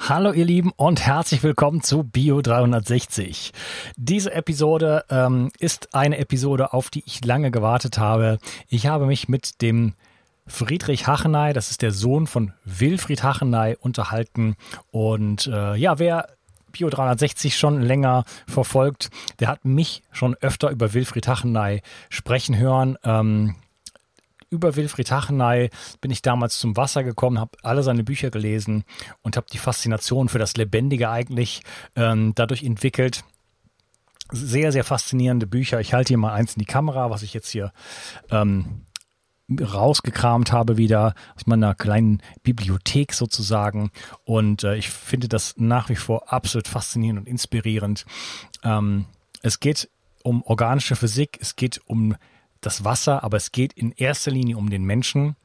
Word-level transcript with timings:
Hallo 0.00 0.32
ihr 0.32 0.44
Lieben 0.44 0.72
und 0.76 1.04
herzlich 1.04 1.42
willkommen 1.42 1.82
zu 1.82 2.04
Bio 2.04 2.40
360. 2.40 3.52
Diese 3.96 4.32
Episode 4.32 5.04
ähm, 5.10 5.50
ist 5.58 5.92
eine 5.92 6.18
Episode, 6.18 6.72
auf 6.72 6.88
die 6.88 7.02
ich 7.04 7.24
lange 7.24 7.50
gewartet 7.50 7.98
habe. 7.98 8.38
Ich 8.68 8.86
habe 8.86 9.06
mich 9.06 9.28
mit 9.28 9.60
dem 9.60 9.94
Friedrich 10.46 11.06
Hachenay, 11.08 11.52
das 11.52 11.70
ist 11.70 11.82
der 11.82 11.90
Sohn 11.90 12.26
von 12.26 12.52
Wilfried 12.64 13.22
Hachenay, 13.22 13.76
unterhalten. 13.78 14.56
Und 14.92 15.48
äh, 15.48 15.74
ja, 15.74 15.98
wer 15.98 16.28
Bio 16.72 16.88
360 16.88 17.56
schon 17.56 17.82
länger 17.82 18.24
verfolgt, 18.46 19.10
der 19.40 19.48
hat 19.48 19.64
mich 19.64 20.04
schon 20.12 20.36
öfter 20.36 20.70
über 20.70 20.94
Wilfried 20.94 21.26
Hachenay 21.26 21.82
sprechen 22.08 22.56
hören. 22.56 22.96
Ähm, 23.04 23.56
über 24.50 24.76
Wilfried 24.76 25.10
Hachenay 25.10 25.70
bin 26.00 26.10
ich 26.10 26.22
damals 26.22 26.58
zum 26.58 26.76
Wasser 26.76 27.04
gekommen, 27.04 27.38
habe 27.38 27.58
alle 27.62 27.82
seine 27.82 28.04
Bücher 28.04 28.30
gelesen 28.30 28.84
und 29.22 29.36
habe 29.36 29.46
die 29.52 29.58
Faszination 29.58 30.28
für 30.28 30.38
das 30.38 30.56
Lebendige 30.56 31.10
eigentlich 31.10 31.62
ähm, 31.96 32.32
dadurch 32.34 32.62
entwickelt. 32.62 33.24
Sehr, 34.30 34.72
sehr 34.72 34.84
faszinierende 34.84 35.46
Bücher. 35.46 35.80
Ich 35.80 35.94
halte 35.94 36.08
hier 36.08 36.18
mal 36.18 36.34
eins 36.34 36.54
in 36.54 36.60
die 36.60 36.66
Kamera, 36.66 37.10
was 37.10 37.22
ich 37.22 37.32
jetzt 37.32 37.50
hier 37.50 37.72
ähm, 38.30 38.82
rausgekramt 39.50 40.52
habe 40.52 40.76
wieder 40.76 41.14
aus 41.34 41.46
meiner 41.46 41.74
kleinen 41.74 42.22
Bibliothek 42.42 43.14
sozusagen. 43.14 43.90
Und 44.24 44.64
äh, 44.64 44.76
ich 44.76 44.90
finde 44.90 45.28
das 45.28 45.54
nach 45.56 45.88
wie 45.88 45.96
vor 45.96 46.32
absolut 46.32 46.68
faszinierend 46.68 47.20
und 47.20 47.28
inspirierend. 47.28 48.04
Ähm, 48.62 49.06
es 49.42 49.60
geht 49.60 49.88
um 50.22 50.42
organische 50.42 50.96
Physik, 50.96 51.38
es 51.40 51.56
geht 51.56 51.80
um 51.86 52.14
das 52.60 52.84
Wasser, 52.84 53.22
aber 53.22 53.36
es 53.36 53.52
geht 53.52 53.72
in 53.72 53.92
erster 53.92 54.30
Linie 54.30 54.56
um 54.56 54.70
den 54.70 54.84
Menschen 54.84 55.36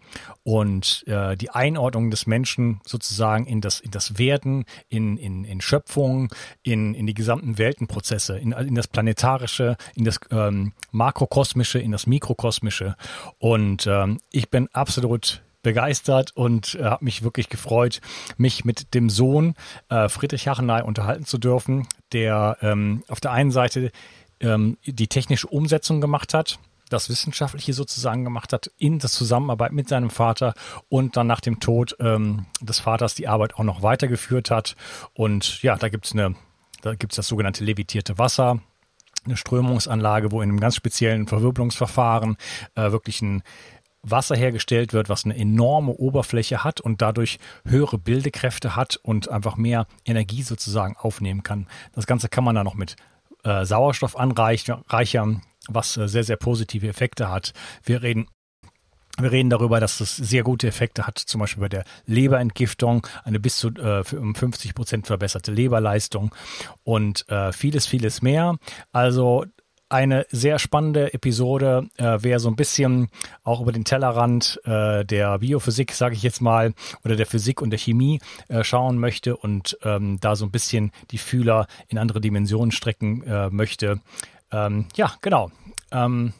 und 0.43 1.03
äh, 1.07 1.35
die 1.35 1.49
Einordnung 1.49 2.11
des 2.11 2.27
Menschen 2.27 2.81
sozusagen 2.85 3.45
in 3.45 3.61
das, 3.61 3.79
in 3.79 3.91
das 3.91 4.17
Werden, 4.17 4.65
in, 4.89 5.17
in, 5.17 5.43
in 5.43 5.61
Schöpfung, 5.61 6.33
in, 6.61 6.93
in 6.93 7.07
die 7.07 7.13
gesamten 7.13 7.57
Weltenprozesse, 7.57 8.37
in, 8.37 8.51
in 8.51 8.75
das 8.75 8.87
Planetarische, 8.87 9.77
in 9.95 10.05
das 10.05 10.19
ähm, 10.31 10.73
Makrokosmische, 10.91 11.79
in 11.79 11.91
das 11.91 12.07
Mikrokosmische. 12.07 12.95
Und 13.39 13.87
ähm, 13.87 14.19
ich 14.31 14.49
bin 14.49 14.67
absolut 14.73 15.41
begeistert 15.61 16.35
und 16.35 16.75
äh, 16.75 16.83
habe 16.83 17.05
mich 17.05 17.23
wirklich 17.23 17.49
gefreut, 17.49 18.01
mich 18.37 18.65
mit 18.65 18.93
dem 18.93 19.09
Sohn 19.09 19.55
äh, 19.89 20.09
Friedrich 20.09 20.47
Hachenay 20.47 20.83
unterhalten 20.83 21.25
zu 21.25 21.37
dürfen, 21.37 21.87
der 22.11 22.57
ähm, 22.61 23.03
auf 23.07 23.21
der 23.21 23.31
einen 23.31 23.51
Seite 23.51 23.91
ähm, 24.41 24.77
die 24.85 25.07
technische 25.07 25.47
Umsetzung 25.47 26.01
gemacht 26.01 26.33
hat 26.33 26.59
das 26.93 27.09
Wissenschaftliche 27.09 27.73
sozusagen 27.73 28.23
gemacht 28.23 28.53
hat, 28.53 28.71
in 28.77 28.99
der 28.99 29.09
Zusammenarbeit 29.09 29.73
mit 29.73 29.89
seinem 29.89 30.09
Vater 30.09 30.53
und 30.89 31.17
dann 31.17 31.27
nach 31.27 31.41
dem 31.41 31.59
Tod 31.59 31.95
ähm, 31.99 32.45
des 32.61 32.79
Vaters 32.79 33.15
die 33.15 33.27
Arbeit 33.27 33.55
auch 33.55 33.63
noch 33.63 33.81
weitergeführt 33.81 34.51
hat. 34.51 34.75
Und 35.13 35.61
ja, 35.61 35.75
da 35.75 35.89
gibt 35.89 36.05
es 36.05 36.13
eine, 36.13 36.35
da 36.81 36.95
gibt 36.95 37.13
es 37.13 37.17
das 37.17 37.27
sogenannte 37.27 37.63
levitierte 37.63 38.17
Wasser, 38.17 38.59
eine 39.25 39.37
Strömungsanlage, 39.37 40.31
wo 40.31 40.41
in 40.41 40.49
einem 40.49 40.59
ganz 40.59 40.75
speziellen 40.75 41.27
Verwirbelungsverfahren 41.27 42.37
äh, 42.75 42.91
wirklich 42.91 43.21
ein 43.21 43.43
Wasser 44.03 44.35
hergestellt 44.35 44.91
wird, 44.91 45.07
was 45.07 45.23
eine 45.23 45.37
enorme 45.37 45.93
Oberfläche 45.93 46.63
hat 46.63 46.81
und 46.81 47.01
dadurch 47.01 47.39
höhere 47.65 47.97
Bildekräfte 47.97 48.75
hat 48.75 48.99
und 49.01 49.29
einfach 49.29 49.55
mehr 49.55 49.87
Energie 50.05 50.43
sozusagen 50.43 50.97
aufnehmen 50.97 51.41
kann. 51.41 51.67
Das 51.93 52.05
Ganze 52.05 52.27
kann 52.27 52.43
man 52.43 52.55
dann 52.55 52.65
noch 52.65 52.75
mit 52.75 52.97
äh, 53.43 53.65
Sauerstoff 53.65 54.17
anreichern, 54.17 55.41
was 55.67 55.97
äh, 55.97 56.07
sehr, 56.07 56.23
sehr 56.23 56.37
positive 56.37 56.87
Effekte 56.87 57.29
hat. 57.29 57.53
Wir 57.83 58.01
reden 58.01 58.27
wir 59.19 59.31
reden 59.31 59.51
darüber, 59.51 59.79
dass 59.79 59.99
das 59.99 60.15
sehr 60.15 60.41
gute 60.41 60.67
Effekte 60.67 61.05
hat, 61.05 61.19
zum 61.19 61.39
Beispiel 61.39 61.61
bei 61.61 61.69
der 61.69 61.83
Leberentgiftung, 62.07 63.05
eine 63.23 63.39
bis 63.39 63.57
zu 63.57 63.67
äh, 63.69 64.03
um 64.15 64.33
50 64.33 64.73
Prozent 64.73 65.05
verbesserte 65.05 65.51
Leberleistung 65.51 66.33
und 66.83 67.29
äh, 67.29 67.51
vieles, 67.51 67.85
vieles 67.85 68.23
mehr. 68.23 68.57
Also 68.91 69.45
eine 69.93 70.25
sehr 70.31 70.57
spannende 70.57 71.13
Episode, 71.13 71.87
äh, 71.97 72.17
wer 72.21 72.39
so 72.39 72.49
ein 72.49 72.55
bisschen 72.55 73.09
auch 73.43 73.61
über 73.61 73.71
den 73.71 73.85
Tellerrand 73.85 74.59
äh, 74.65 75.05
der 75.05 75.37
Biophysik, 75.39 75.91
sage 75.93 76.15
ich 76.15 76.23
jetzt 76.23 76.41
mal, 76.41 76.73
oder 77.05 77.15
der 77.15 77.27
Physik 77.27 77.61
und 77.61 77.69
der 77.69 77.77
Chemie 77.77 78.19
äh, 78.47 78.63
schauen 78.63 78.97
möchte 78.97 79.37
und 79.37 79.77
ähm, 79.83 80.17
da 80.19 80.35
so 80.35 80.45
ein 80.45 80.51
bisschen 80.51 80.91
die 81.11 81.19
Fühler 81.19 81.67
in 81.87 81.99
andere 81.99 82.21
Dimensionen 82.21 82.71
strecken 82.71 83.23
äh, 83.23 83.49
möchte, 83.51 84.01
ähm, 84.51 84.85
ja, 84.95 85.13
genau. 85.21 85.51
Ähm, 85.91 86.33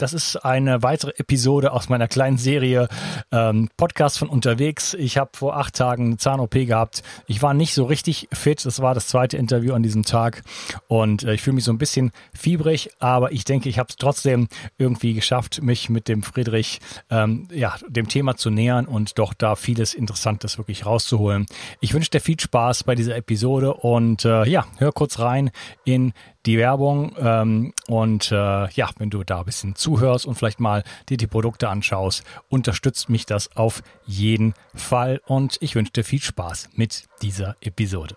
das 0.00 0.14
ist 0.14 0.36
eine 0.36 0.82
weitere 0.82 1.12
Episode 1.18 1.72
aus 1.72 1.90
meiner 1.90 2.08
kleinen 2.08 2.38
Serie 2.38 2.88
ähm, 3.32 3.68
Podcast 3.76 4.18
von 4.18 4.28
unterwegs. 4.28 4.94
Ich 4.94 5.18
habe 5.18 5.30
vor 5.34 5.56
acht 5.58 5.74
Tagen 5.74 6.06
eine 6.06 6.16
Zahn-OP 6.16 6.52
gehabt. 6.52 7.02
Ich 7.26 7.42
war 7.42 7.52
nicht 7.52 7.74
so 7.74 7.84
richtig 7.84 8.28
fit. 8.32 8.64
Das 8.64 8.80
war 8.80 8.94
das 8.94 9.08
zweite 9.08 9.36
Interview 9.36 9.74
an 9.74 9.82
diesem 9.82 10.02
Tag. 10.02 10.42
Und 10.88 11.24
äh, 11.24 11.34
ich 11.34 11.42
fühle 11.42 11.56
mich 11.56 11.64
so 11.64 11.72
ein 11.72 11.78
bisschen 11.78 12.12
fiebrig, 12.32 12.90
aber 12.98 13.32
ich 13.32 13.44
denke, 13.44 13.68
ich 13.68 13.78
habe 13.78 13.88
es 13.90 13.96
trotzdem 13.96 14.48
irgendwie 14.78 15.12
geschafft, 15.12 15.62
mich 15.62 15.90
mit 15.90 16.08
dem 16.08 16.22
Friedrich 16.22 16.80
ähm, 17.10 17.46
ja, 17.52 17.76
dem 17.86 18.08
Thema 18.08 18.36
zu 18.36 18.48
nähern 18.48 18.86
und 18.86 19.18
doch 19.18 19.34
da 19.34 19.54
vieles 19.54 19.92
Interessantes 19.92 20.56
wirklich 20.56 20.86
rauszuholen. 20.86 21.44
Ich 21.80 21.92
wünsche 21.92 22.10
dir 22.10 22.20
viel 22.20 22.40
Spaß 22.40 22.84
bei 22.84 22.94
dieser 22.94 23.16
Episode 23.16 23.74
und 23.74 24.24
äh, 24.24 24.44
ja, 24.46 24.66
hör 24.78 24.92
kurz 24.92 25.18
rein 25.18 25.50
in 25.84 26.14
die 26.46 26.58
Werbung. 26.58 27.14
Ähm, 27.18 27.72
und 27.88 28.32
äh, 28.32 28.68
ja, 28.70 28.90
wenn 28.98 29.10
du 29.10 29.24
da 29.24 29.40
ein 29.40 29.44
bisschen 29.44 29.74
zuhörst 29.74 30.26
und 30.26 30.34
vielleicht 30.34 30.60
mal 30.60 30.84
dir 31.08 31.16
die 31.16 31.26
Produkte 31.26 31.68
anschaust, 31.68 32.24
unterstützt 32.48 33.08
mich 33.08 33.26
das 33.26 33.56
auf 33.56 33.82
jeden 34.06 34.54
Fall. 34.74 35.20
Und 35.26 35.58
ich 35.60 35.74
wünsche 35.74 35.92
dir 35.92 36.04
viel 36.04 36.20
Spaß 36.20 36.70
mit 36.74 37.04
dieser 37.22 37.56
Episode. 37.60 38.16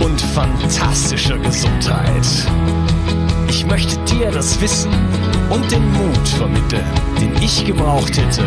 und 0.00 0.20
fantastischer 0.20 1.38
Gesundheit. 1.38 2.26
Ich 3.48 3.66
möchte 3.66 3.96
dir 4.04 4.30
das 4.30 4.60
Wissen 4.60 4.92
und 5.50 5.70
den 5.70 5.92
Mut 5.92 6.28
vermitteln, 6.28 6.84
den 7.20 7.34
ich 7.42 7.64
gebraucht 7.64 8.16
hätte, 8.16 8.44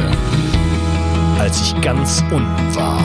als 1.40 1.62
ich 1.62 1.82
ganz 1.82 2.24
unten 2.32 2.76
war. 2.76 3.02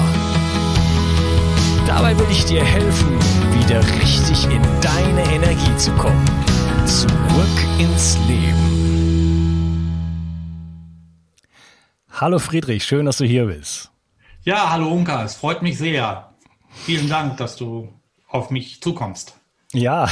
Dabei 1.87 2.19
will 2.19 2.27
ich 2.31 2.45
dir 2.45 2.65
helfen, 2.65 3.19
wieder 3.61 3.81
richtig 4.01 4.45
in 4.45 4.63
deine 4.81 5.23
Energie 5.35 5.77
zu 5.77 5.93
kommen. 5.93 6.25
Zurück 6.87 7.59
ins 7.79 8.19
Leben. 8.27 8.73
Hallo 12.11 12.39
Friedrich, 12.39 12.85
schön, 12.85 13.07
dass 13.07 13.19
du 13.19 13.25
hier 13.25 13.47
bist. 13.47 13.91
Ja, 14.45 14.71
hallo 14.71 14.89
Unka, 14.93 15.25
es 15.25 15.35
freut 15.35 15.63
mich 15.63 15.79
sehr. 15.79 16.33
Vielen 16.85 17.09
Dank, 17.09 17.37
dass 17.37 17.57
du 17.57 17.89
auf 18.33 18.51
mich 18.51 18.81
zukommst. 18.81 19.39
Ja, 19.73 20.09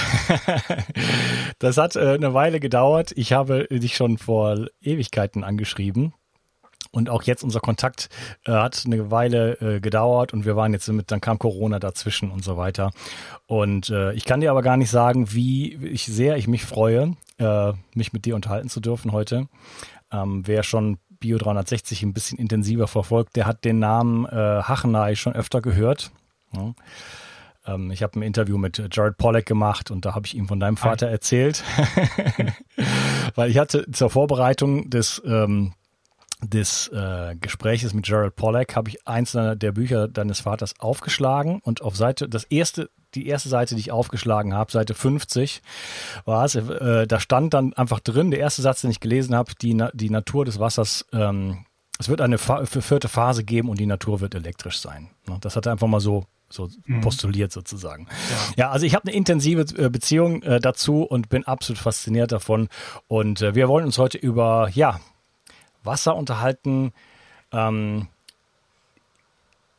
das 1.58 1.76
hat 1.76 1.96
äh, 1.96 2.14
eine 2.14 2.32
Weile 2.32 2.60
gedauert. 2.60 3.12
Ich 3.14 3.32
habe 3.32 3.66
dich 3.70 3.94
schon 3.94 4.16
vor 4.16 4.66
Ewigkeiten 4.80 5.44
angeschrieben. 5.44 6.14
Und 6.92 7.08
auch 7.08 7.22
jetzt 7.22 7.44
unser 7.44 7.60
Kontakt 7.60 8.08
äh, 8.46 8.52
hat 8.52 8.82
eine 8.84 9.12
Weile 9.12 9.52
äh, 9.60 9.80
gedauert 9.80 10.32
und 10.32 10.44
wir 10.44 10.56
waren 10.56 10.72
jetzt 10.72 10.88
mit, 10.88 11.12
dann 11.12 11.20
kam 11.20 11.38
Corona 11.38 11.78
dazwischen 11.78 12.32
und 12.32 12.42
so 12.42 12.56
weiter. 12.56 12.90
Und 13.46 13.90
äh, 13.90 14.12
ich 14.14 14.24
kann 14.24 14.40
dir 14.40 14.50
aber 14.50 14.62
gar 14.62 14.76
nicht 14.76 14.90
sagen, 14.90 15.32
wie 15.32 15.74
ich 15.86 16.06
sehr 16.06 16.36
ich 16.36 16.48
mich 16.48 16.64
freue, 16.64 17.16
äh, 17.38 17.72
mich 17.94 18.12
mit 18.12 18.24
dir 18.24 18.34
unterhalten 18.34 18.68
zu 18.68 18.80
dürfen 18.80 19.12
heute. 19.12 19.46
Ähm, 20.10 20.42
wer 20.46 20.64
schon 20.64 20.98
Bio 21.20 21.38
360 21.38 22.02
ein 22.02 22.12
bisschen 22.12 22.38
intensiver 22.38 22.88
verfolgt, 22.88 23.36
der 23.36 23.46
hat 23.46 23.64
den 23.64 23.78
Namen 23.78 24.24
äh, 24.26 24.62
Hachenay 24.62 25.14
schon 25.14 25.34
öfter 25.34 25.60
gehört. 25.60 26.10
Ja. 26.56 26.74
Ähm, 27.66 27.90
ich 27.90 28.02
habe 28.02 28.18
ein 28.18 28.22
Interview 28.22 28.58
mit 28.58 28.82
Jared 28.92 29.16
Pollack 29.16 29.46
gemacht 29.46 29.90
und 29.90 30.04
da 30.04 30.14
habe 30.14 30.26
ich 30.26 30.36
ihm 30.36 30.48
von 30.48 30.60
deinem 30.60 30.76
Vater 30.76 31.06
Hi. 31.06 31.12
erzählt, 31.12 31.62
weil 33.34 33.50
ich 33.50 33.58
hatte 33.58 33.90
zur 33.90 34.10
Vorbereitung 34.10 34.90
des 34.90 35.22
ähm, 35.24 35.72
des 36.42 36.88
äh, 36.88 37.36
Gespräches 37.36 37.94
mit 37.94 38.06
Gerald 38.06 38.36
Pollack 38.36 38.76
habe 38.76 38.88
ich 38.88 39.06
eins 39.06 39.32
der 39.32 39.72
Bücher 39.72 40.08
deines 40.08 40.40
Vaters 40.40 40.74
aufgeschlagen 40.78 41.60
und 41.62 41.82
auf 41.82 41.96
Seite, 41.96 42.28
das 42.28 42.44
erste, 42.44 42.90
die 43.14 43.26
erste 43.26 43.48
Seite, 43.48 43.74
die 43.74 43.80
ich 43.80 43.92
aufgeschlagen 43.92 44.54
habe, 44.54 44.72
Seite 44.72 44.94
50, 44.94 45.62
war 46.24 46.44
es, 46.44 46.54
äh, 46.54 47.06
da 47.06 47.20
stand 47.20 47.54
dann 47.54 47.74
einfach 47.74 48.00
drin, 48.00 48.30
der 48.30 48.40
erste 48.40 48.62
Satz, 48.62 48.80
den 48.80 48.90
ich 48.90 49.00
gelesen 49.00 49.34
habe, 49.34 49.52
die, 49.60 49.74
Na 49.74 49.90
die 49.92 50.10
Natur 50.10 50.44
des 50.44 50.58
Wassers, 50.58 51.06
ähm, 51.12 51.66
es 51.98 52.08
wird 52.08 52.22
eine 52.22 52.38
Fa 52.38 52.64
vierte 52.64 53.08
Phase 53.08 53.44
geben 53.44 53.68
und 53.68 53.78
die 53.78 53.86
Natur 53.86 54.20
wird 54.20 54.34
elektrisch 54.34 54.78
sein. 54.78 55.10
Ne? 55.28 55.36
Das 55.42 55.56
hat 55.56 55.66
er 55.66 55.72
einfach 55.72 55.86
mal 55.86 56.00
so 56.00 56.24
so 56.50 56.68
mhm. 56.86 57.00
postuliert 57.00 57.52
sozusagen. 57.52 58.06
Ja, 58.30 58.64
ja 58.64 58.70
also 58.70 58.84
ich 58.84 58.94
habe 58.94 59.06
eine 59.06 59.16
intensive 59.16 59.62
äh, 59.76 59.88
Beziehung 59.88 60.42
äh, 60.42 60.60
dazu 60.60 61.02
und 61.02 61.28
bin 61.28 61.46
absolut 61.46 61.78
fasziniert 61.78 62.32
davon. 62.32 62.68
Und 63.08 63.40
äh, 63.42 63.54
wir 63.54 63.68
wollen 63.68 63.84
uns 63.84 63.98
heute 63.98 64.18
über 64.18 64.68
ja 64.74 65.00
Wasser 65.82 66.16
unterhalten, 66.16 66.92
ähm, 67.52 68.08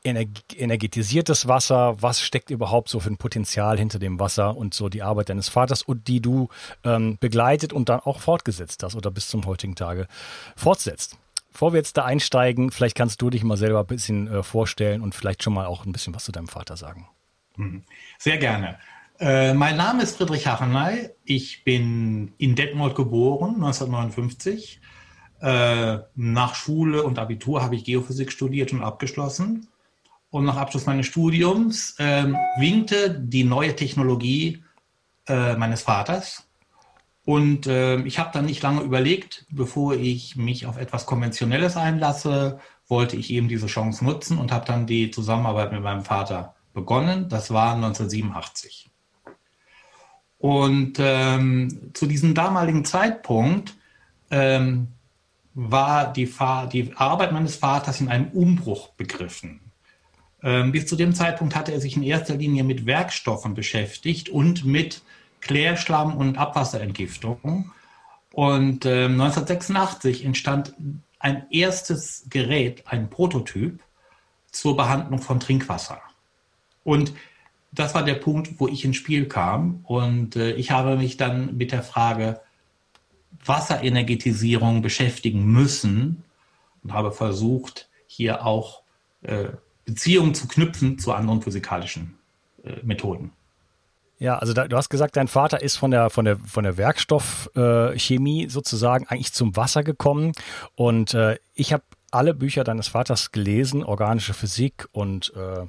energetisiertes 0.03 1.47
Wasser, 1.47 2.01
was 2.01 2.21
steckt 2.21 2.49
überhaupt 2.49 2.89
so 2.89 2.99
für 2.99 3.11
ein 3.11 3.17
Potenzial 3.17 3.77
hinter 3.77 3.99
dem 3.99 4.19
Wasser 4.19 4.57
und 4.57 4.73
so 4.73 4.89
die 4.89 5.03
Arbeit 5.03 5.29
deines 5.29 5.49
Vaters 5.49 5.83
und 5.83 6.07
die 6.07 6.21
du 6.21 6.49
ähm, 6.83 7.17
begleitet 7.19 7.71
und 7.71 7.89
dann 7.89 7.99
auch 7.99 8.19
fortgesetzt 8.19 8.81
hast 8.81 8.95
oder 8.95 9.11
bis 9.11 9.27
zum 9.27 9.45
heutigen 9.45 9.75
Tage 9.75 10.07
fortsetzt. 10.55 11.17
Bevor 11.51 11.73
wir 11.73 11.77
jetzt 11.77 11.97
da 11.97 12.05
einsteigen, 12.05 12.71
vielleicht 12.71 12.95
kannst 12.95 13.21
du 13.21 13.29
dich 13.29 13.43
mal 13.43 13.57
selber 13.57 13.81
ein 13.81 13.87
bisschen 13.87 14.27
äh, 14.27 14.43
vorstellen 14.43 15.01
und 15.01 15.15
vielleicht 15.15 15.43
schon 15.43 15.53
mal 15.53 15.65
auch 15.65 15.85
ein 15.85 15.91
bisschen 15.91 16.15
was 16.15 16.23
zu 16.23 16.31
deinem 16.31 16.47
Vater 16.47 16.77
sagen. 16.77 17.07
Mhm. 17.57 17.83
Sehr 18.17 18.37
gerne. 18.37 18.79
Äh, 19.19 19.53
mein 19.53 19.77
Name 19.77 20.03
ist 20.03 20.17
Friedrich 20.17 20.47
Hachenay. 20.47 21.09
Ich 21.25 21.63
bin 21.63 22.33
in 22.37 22.55
Detmold 22.55 22.95
geboren, 22.95 23.55
1959 23.55 24.81
äh, 25.41 25.99
nach 26.15 26.55
Schule 26.55 27.03
und 27.03 27.19
Abitur 27.19 27.63
habe 27.63 27.75
ich 27.75 27.83
Geophysik 27.83 28.31
studiert 28.31 28.71
und 28.73 28.83
abgeschlossen. 28.83 29.67
Und 30.29 30.45
nach 30.45 30.55
Abschluss 30.55 30.85
meines 30.85 31.07
Studiums 31.07 31.95
äh, 31.99 32.25
winkte 32.57 33.19
die 33.19 33.43
neue 33.43 33.75
Technologie 33.75 34.63
äh, 35.27 35.55
meines 35.55 35.81
Vaters. 35.81 36.47
Und 37.23 37.67
äh, 37.67 37.97
ich 38.01 38.17
habe 38.17 38.31
dann 38.33 38.45
nicht 38.45 38.63
lange 38.63 38.81
überlegt, 38.81 39.45
bevor 39.51 39.93
ich 39.93 40.35
mich 40.35 40.65
auf 40.65 40.77
etwas 40.77 41.05
Konventionelles 41.05 41.77
einlasse, 41.77 42.59
wollte 42.87 43.15
ich 43.15 43.31
eben 43.31 43.47
diese 43.47 43.67
Chance 43.67 44.03
nutzen 44.03 44.37
und 44.37 44.51
habe 44.51 44.65
dann 44.65 44.87
die 44.87 45.11
Zusammenarbeit 45.11 45.71
mit 45.71 45.81
meinem 45.81 46.03
Vater 46.03 46.55
begonnen. 46.73 47.29
Das 47.29 47.51
war 47.51 47.75
1987. 47.75 48.89
Und 50.39 50.93
ähm, 50.97 51.91
zu 51.93 52.07
diesem 52.07 52.33
damaligen 52.33 52.83
Zeitpunkt 52.83 53.75
ähm, 54.31 54.87
war 55.53 56.11
die, 56.11 56.29
die 56.73 56.93
Arbeit 56.95 57.31
meines 57.31 57.55
Vaters 57.57 58.01
in 58.01 58.09
einem 58.09 58.29
Umbruch 58.29 58.89
begriffen. 58.93 59.59
Ähm, 60.43 60.71
bis 60.71 60.87
zu 60.87 60.95
dem 60.95 61.13
Zeitpunkt 61.13 61.55
hatte 61.55 61.71
er 61.71 61.79
sich 61.79 61.95
in 61.95 62.03
erster 62.03 62.35
Linie 62.35 62.63
mit 62.63 62.87
Werkstoffen 62.87 63.53
beschäftigt 63.53 64.29
und 64.29 64.65
mit 64.65 65.03
Klärschlamm- 65.41 66.15
und 66.15 66.37
Abwasserentgiftung. 66.37 67.71
Und 68.33 68.85
äh, 68.85 69.05
1986 69.05 70.23
entstand 70.25 70.73
ein 71.19 71.45
erstes 71.51 72.25
Gerät, 72.29 72.83
ein 72.87 73.09
Prototyp 73.09 73.81
zur 74.51 74.75
Behandlung 74.77 75.19
von 75.19 75.39
Trinkwasser. 75.39 76.01
Und 76.83 77.13
das 77.71 77.93
war 77.93 78.03
der 78.03 78.15
Punkt, 78.15 78.59
wo 78.59 78.67
ich 78.67 78.83
ins 78.83 78.97
Spiel 78.97 79.27
kam. 79.27 79.81
Und 79.83 80.35
äh, 80.35 80.51
ich 80.53 80.71
habe 80.71 80.97
mich 80.97 81.17
dann 81.17 81.57
mit 81.57 81.71
der 81.71 81.83
Frage 81.83 82.41
Wasserenergetisierung 83.45 84.81
beschäftigen 84.81 85.45
müssen 85.45 86.23
und 86.83 86.93
habe 86.93 87.11
versucht, 87.11 87.89
hier 88.07 88.45
auch 88.45 88.81
äh, 89.23 89.49
Beziehungen 89.85 90.35
zu 90.35 90.47
knüpfen 90.47 90.99
zu 90.99 91.13
anderen 91.13 91.41
physikalischen 91.41 92.17
äh, 92.63 92.77
Methoden. 92.83 93.31
Ja, 94.21 94.37
also 94.37 94.53
da, 94.53 94.67
du 94.67 94.77
hast 94.77 94.89
gesagt, 94.89 95.17
dein 95.17 95.27
Vater 95.27 95.63
ist 95.63 95.77
von 95.77 95.89
der 95.89 96.11
von 96.11 96.25
der 96.25 96.37
von 96.37 96.63
der 96.63 96.77
Werkstoffchemie 96.77 98.45
äh, 98.45 98.49
sozusagen 98.49 99.07
eigentlich 99.07 99.33
zum 99.33 99.55
Wasser 99.55 99.83
gekommen 99.83 100.33
und 100.75 101.15
äh, 101.15 101.39
ich 101.55 101.73
habe 101.73 101.81
alle 102.11 102.35
Bücher 102.35 102.63
deines 102.63 102.87
Vaters 102.87 103.31
gelesen, 103.31 103.83
organische 103.83 104.35
Physik 104.35 104.87
und 104.91 105.33
äh, 105.35 105.65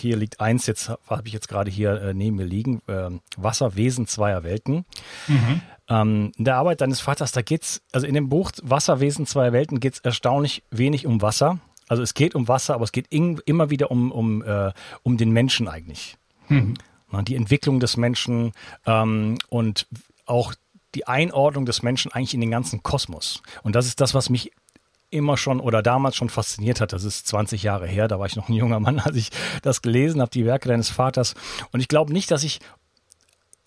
hier 0.00 0.16
liegt 0.16 0.40
eins, 0.40 0.66
jetzt 0.66 0.88
habe 0.88 1.22
ich 1.26 1.32
jetzt 1.32 1.46
gerade 1.46 1.70
hier 1.70 2.02
äh, 2.02 2.12
neben 2.12 2.34
mir 2.38 2.44
liegen, 2.44 2.82
äh, 2.88 3.10
Wasserwesen 3.36 4.08
zweier 4.08 4.42
Welten. 4.42 4.84
Mhm. 5.28 5.60
Ähm, 5.88 6.32
in 6.36 6.44
der 6.44 6.56
Arbeit 6.56 6.80
deines 6.80 6.98
Vaters, 6.98 7.30
da 7.30 7.40
geht's, 7.40 7.82
also 7.92 8.04
in 8.04 8.14
dem 8.14 8.28
Buch 8.28 8.50
Wasserwesen 8.64 9.26
zweier 9.26 9.52
Welten 9.52 9.78
geht 9.78 9.94
es 9.94 10.00
erstaunlich 10.00 10.64
wenig 10.72 11.06
um 11.06 11.22
Wasser. 11.22 11.60
Also 11.86 12.02
es 12.02 12.14
geht 12.14 12.34
um 12.34 12.48
Wasser, 12.48 12.74
aber 12.74 12.82
es 12.82 12.90
geht 12.90 13.06
in, 13.10 13.40
immer 13.46 13.70
wieder 13.70 13.92
um, 13.92 14.10
um, 14.10 14.42
äh, 14.42 14.72
um 15.04 15.16
den 15.16 15.30
Menschen 15.30 15.68
eigentlich. 15.68 16.16
Mhm. 16.48 16.74
Die 17.26 17.36
Entwicklung 17.36 17.80
des 17.80 17.96
Menschen 17.96 18.52
ähm, 18.86 19.38
und 19.48 19.86
auch 20.26 20.54
die 20.94 21.06
Einordnung 21.06 21.66
des 21.66 21.82
Menschen 21.82 22.12
eigentlich 22.12 22.34
in 22.34 22.40
den 22.40 22.50
ganzen 22.50 22.82
Kosmos. 22.82 23.42
Und 23.62 23.74
das 23.74 23.86
ist 23.86 24.00
das, 24.00 24.14
was 24.14 24.30
mich 24.30 24.52
immer 25.10 25.36
schon 25.36 25.60
oder 25.60 25.82
damals 25.82 26.16
schon 26.16 26.30
fasziniert 26.30 26.80
hat. 26.80 26.92
Das 26.92 27.04
ist 27.04 27.26
20 27.26 27.62
Jahre 27.62 27.86
her, 27.86 28.08
da 28.08 28.18
war 28.18 28.26
ich 28.26 28.36
noch 28.36 28.48
ein 28.48 28.54
junger 28.54 28.80
Mann, 28.80 29.00
als 29.04 29.16
ich 29.16 29.30
das 29.62 29.82
gelesen 29.82 30.20
habe, 30.20 30.30
die 30.30 30.46
Werke 30.46 30.68
deines 30.68 30.88
Vaters. 30.88 31.34
Und 31.72 31.80
ich 31.80 31.88
glaube 31.88 32.12
nicht, 32.12 32.30
dass 32.30 32.44
ich 32.44 32.60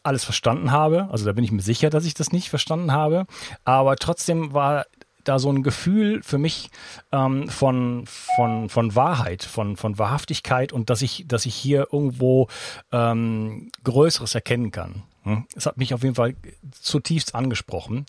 alles 0.03 0.23
verstanden 0.23 0.71
habe. 0.71 1.07
Also 1.12 1.25
da 1.25 1.31
bin 1.31 1.43
ich 1.43 1.51
mir 1.51 1.62
sicher, 1.62 1.89
dass 1.89 2.05
ich 2.05 2.13
das 2.13 2.31
nicht 2.31 2.50
verstanden 2.50 2.91
habe. 2.91 3.25
Aber 3.63 3.95
trotzdem 3.95 4.53
war 4.53 4.85
da 5.23 5.39
so 5.39 5.51
ein 5.51 5.63
Gefühl 5.63 6.21
für 6.23 6.37
mich 6.37 6.69
ähm, 7.11 7.47
von, 7.47 8.05
von, 8.05 8.69
von 8.69 8.95
Wahrheit, 8.95 9.43
von, 9.43 9.77
von 9.77 9.97
Wahrhaftigkeit 9.97 10.73
und 10.73 10.89
dass 10.89 11.01
ich, 11.01 11.25
dass 11.27 11.45
ich 11.45 11.55
hier 11.55 11.87
irgendwo 11.91 12.47
ähm, 12.91 13.71
Größeres 13.83 14.35
erkennen 14.35 14.71
kann. 14.71 15.03
Hm? 15.23 15.45
Es 15.55 15.65
hat 15.65 15.77
mich 15.77 15.93
auf 15.93 16.03
jeden 16.03 16.15
Fall 16.15 16.35
zutiefst 16.71 17.35
angesprochen. 17.35 18.05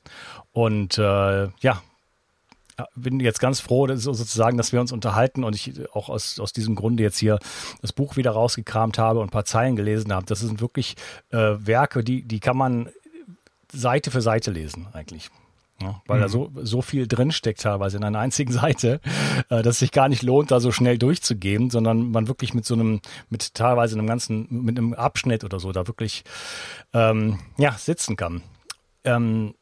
Und 0.53 0.99
äh, 0.99 1.49
ja, 1.61 1.83
bin 2.97 3.21
jetzt 3.21 3.41
ganz 3.41 3.61
froh, 3.61 3.87
dass, 3.87 4.03
sozusagen, 4.03 4.57
dass 4.57 4.73
wir 4.73 4.81
uns 4.81 4.93
unterhalten 4.93 5.45
und 5.45 5.55
ich 5.55 5.73
auch 5.95 6.09
aus, 6.09 6.41
aus 6.41 6.53
diesem 6.53 6.75
Grunde 6.75 7.03
jetzt 7.03 7.19
hier 7.19 7.39
das 7.83 7.93
Buch 7.93 8.17
wieder 8.17 8.33
rausgekramt 8.33 8.99
habe 8.99 9.21
und 9.21 9.29
ein 9.29 9.31
paar 9.31 9.45
Zeilen 9.45 9.77
gelesen 9.77 10.13
habe. 10.13 10.27
Das 10.27 10.41
sind 10.41 10.61
wirklich 10.61 10.97
äh, 11.31 11.37
Werke, 11.59 12.03
die, 12.03 12.23
die 12.23 12.41
kann 12.41 12.57
man 12.57 12.89
Seite 13.73 14.11
für 14.11 14.23
Seite 14.23 14.51
lesen 14.51 14.87
eigentlich. 14.93 15.31
Ja, 15.83 16.01
weil 16.07 16.19
mhm. 16.19 16.23
da 16.23 16.29
so, 16.29 16.51
so 16.63 16.83
viel 16.83 17.07
drinsteckt 17.09 17.61
teilweise 17.61 17.97
in 17.97 18.05
einer 18.05 18.21
einzigen 18.21 18.53
Seite, 18.53 19.01
äh, 19.51 19.63
dass 19.63 19.77
es 19.77 19.79
sich 19.81 19.91
gar 19.91 20.09
nicht 20.09 20.23
lohnt, 20.23 20.51
da 20.51 20.61
so 20.61 20.71
schnell 20.73 20.99
durchzugehen, 20.99 21.71
sondern 21.71 22.11
man 22.11 22.29
wirklich 22.29 22.55
mit 22.55 22.65
so 22.65 22.75
einem, 22.75 23.01
mit 23.29 23.55
teilweise 23.55 23.99
einem 23.99 24.07
ganzen, 24.07 24.47
mit 24.51 24.79
einem 24.79 24.95
Abschnitt 24.95 25.45
oder 25.45 25.59
so 25.59 25.73
da 25.73 25.87
wirklich 25.87 26.25
ähm, 26.93 27.41
ja, 27.59 27.73
sitzen 27.73 28.17
kann. 28.17 28.43
Ähm, 29.05 29.55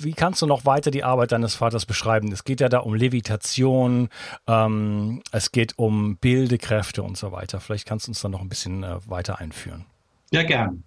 wie 0.00 0.12
kannst 0.12 0.42
du 0.42 0.46
noch 0.46 0.64
weiter 0.64 0.90
die 0.90 1.04
Arbeit 1.04 1.32
deines 1.32 1.54
Vaters 1.54 1.86
beschreiben? 1.86 2.30
Es 2.32 2.44
geht 2.44 2.60
ja 2.60 2.68
da 2.68 2.78
um 2.78 2.94
Levitation, 2.94 4.08
ähm, 4.46 5.22
es 5.32 5.52
geht 5.52 5.74
um 5.76 6.16
Bildekräfte 6.18 7.02
und 7.02 7.16
so 7.16 7.32
weiter. 7.32 7.60
Vielleicht 7.60 7.86
kannst 7.86 8.06
du 8.06 8.10
uns 8.10 8.20
da 8.20 8.28
noch 8.28 8.40
ein 8.40 8.48
bisschen 8.48 8.84
äh, 8.84 8.98
weiter 9.06 9.40
einführen. 9.40 9.84
Ja, 10.30 10.42
gern. 10.42 10.84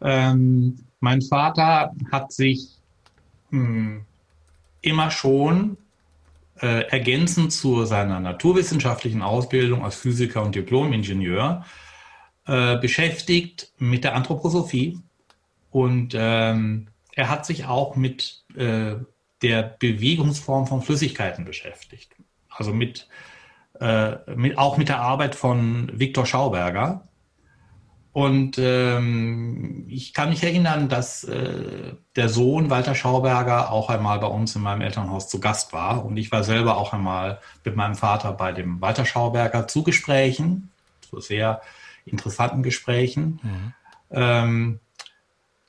Ähm, 0.00 0.87
mein 1.00 1.22
Vater 1.22 1.92
hat 2.10 2.32
sich 2.32 2.68
mh, 3.50 3.60
hm, 3.60 4.04
immer 4.80 5.10
schon 5.10 5.76
äh, 6.60 6.88
ergänzend 6.88 7.52
zu 7.52 7.84
seiner 7.84 8.20
naturwissenschaftlichen 8.20 9.22
Ausbildung 9.22 9.84
als 9.84 9.96
Physiker 9.96 10.42
und 10.42 10.54
Diplomingenieur 10.54 11.64
äh, 12.46 12.78
beschäftigt 12.78 13.72
mit 13.78 14.04
der 14.04 14.14
Anthroposophie 14.14 15.00
und 15.70 16.14
ähm, 16.16 16.88
er 17.12 17.28
hat 17.28 17.46
sich 17.46 17.66
auch 17.66 17.96
mit 17.96 18.44
äh, 18.56 18.94
der 19.42 19.62
Bewegungsform 19.78 20.66
von 20.66 20.82
Flüssigkeiten 20.82 21.44
beschäftigt. 21.44 22.14
Also 22.48 22.72
mit, 22.72 23.08
äh, 23.80 24.16
mit, 24.34 24.58
auch 24.58 24.76
mit 24.76 24.88
der 24.88 25.00
Arbeit 25.00 25.34
von 25.34 25.90
Viktor 25.92 26.26
Schauberger. 26.26 27.07
Und 28.18 28.58
ähm, 28.58 29.84
ich 29.86 30.12
kann 30.12 30.30
mich 30.30 30.42
erinnern, 30.42 30.88
dass 30.88 31.22
äh, 31.22 31.94
der 32.16 32.28
Sohn 32.28 32.68
Walter 32.68 32.96
Schauberger 32.96 33.70
auch 33.70 33.90
einmal 33.90 34.18
bei 34.18 34.26
uns 34.26 34.56
in 34.56 34.62
meinem 34.62 34.80
Elternhaus 34.80 35.28
zu 35.28 35.38
Gast 35.38 35.72
war. 35.72 36.04
Und 36.04 36.16
ich 36.16 36.32
war 36.32 36.42
selber 36.42 36.78
auch 36.78 36.92
einmal 36.92 37.38
mit 37.62 37.76
meinem 37.76 37.94
Vater 37.94 38.32
bei 38.32 38.50
dem 38.50 38.80
Walter 38.80 39.04
Schauberger 39.04 39.68
zu 39.68 39.84
Gesprächen, 39.84 40.72
zu 41.08 41.20
sehr 41.20 41.62
interessanten 42.06 42.64
Gesprächen. 42.64 43.38
Mhm. 43.40 43.72
Ähm, 44.10 44.80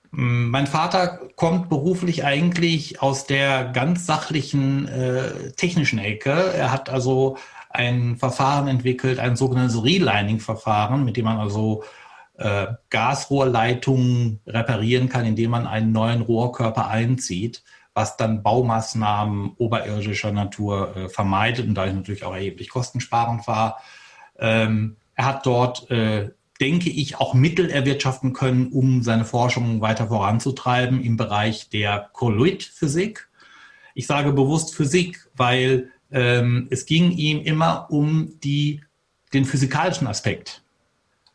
mein 0.10 0.65
Vater 0.65 1.20
kommt 1.36 1.70
beruflich 1.70 2.25
eigentlich 2.25 3.00
aus 3.00 3.27
der 3.27 3.65
ganz 3.65 4.08
sachlichen 4.08 4.88
äh, 4.88 5.51
technischen 5.51 6.00
Ecke. 6.00 6.32
Er 6.32 6.72
hat 6.72 6.89
also 6.89 7.38
ein 7.70 8.18
Verfahren 8.18 8.68
entwickelt, 8.68 9.20
ein 9.20 9.36
sogenanntes 9.36 9.84
Relining-Verfahren, 9.84 11.06
mit 11.06 11.15
dem 11.15 11.25
man 11.25 11.38
also 11.38 11.84
äh, 12.39 12.67
Gasrohrleitungen 12.89 14.39
reparieren 14.48 15.10
kann, 15.10 15.25
indem 15.25 15.51
man 15.51 15.67
einen 15.67 15.91
neuen 15.91 16.22
Rohrkörper 16.22 16.88
einzieht, 16.88 17.63
was 17.93 18.17
dann 18.17 18.43
Baumaßnahmen 18.43 19.53
oberirdischer 19.58 20.31
Natur 20.31 20.96
äh, 20.96 21.10
vermeidet 21.10 21.67
und 21.67 21.75
dadurch 21.75 21.96
natürlich 21.96 22.24
auch 22.24 22.34
erheblich 22.34 22.69
kostensparend 22.69 23.48
war. 23.48 23.81
Ähm, 24.38 24.96
er 25.15 25.25
hat 25.25 25.46
dort 25.46 25.89
äh, 25.91 26.29
denke 26.60 26.89
ich, 26.89 27.17
auch 27.17 27.34
Mittel 27.34 27.69
erwirtschaften 27.69 28.34
können, 28.34 28.67
um 28.67 29.01
seine 29.01 29.25
Forschung 29.25 29.81
weiter 29.81 30.08
voranzutreiben 30.08 31.01
im 31.01 31.15
Bereich 31.15 31.69
der 31.69 32.10
Kolloidphysik. 32.13 33.29
Ich 33.93 34.08
sage 34.08 34.34
bewusst 34.34 34.75
Physik, 34.75 35.27
weil 35.36 35.91
ähm, 36.12 36.67
es 36.69 36.86
ging 36.86 37.12
ihm 37.12 37.41
immer 37.41 37.88
um 37.89 38.39
die, 38.43 38.81
den 39.34 39.46
physikalischen 39.46 40.08
Aspekt. 40.08 40.63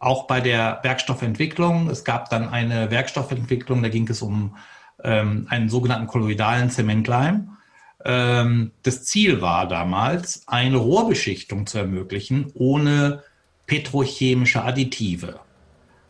Auch 0.05 0.27
bei 0.27 0.43
der 0.43 0.81
Werkstoffentwicklung. 0.83 1.89
Es 1.89 2.05
gab 2.05 2.29
dann 2.29 2.51
eine 2.51 2.91
Werkstoffentwicklung, 2.91 3.83
da 3.83 3.89
ging 3.89 4.07
es 4.11 4.21
um 4.21 4.55
ähm, 5.03 5.47
einen 5.49 5.71
sogenannten 5.71 6.09
kolloidalen 6.09 6.69
Zementleim. 6.69 7.57
Ähm, 8.05 8.73
das 8.83 9.05
Ziel 9.05 9.41
war 9.41 9.67
damals, 9.67 10.47
eine 10.47 10.77
Rohrbeschichtung 10.77 11.67
zu 11.67 11.79
ermöglichen, 11.79 12.53
ohne 12.53 13.23
petrochemische 13.65 14.63
Additive. 14.63 15.41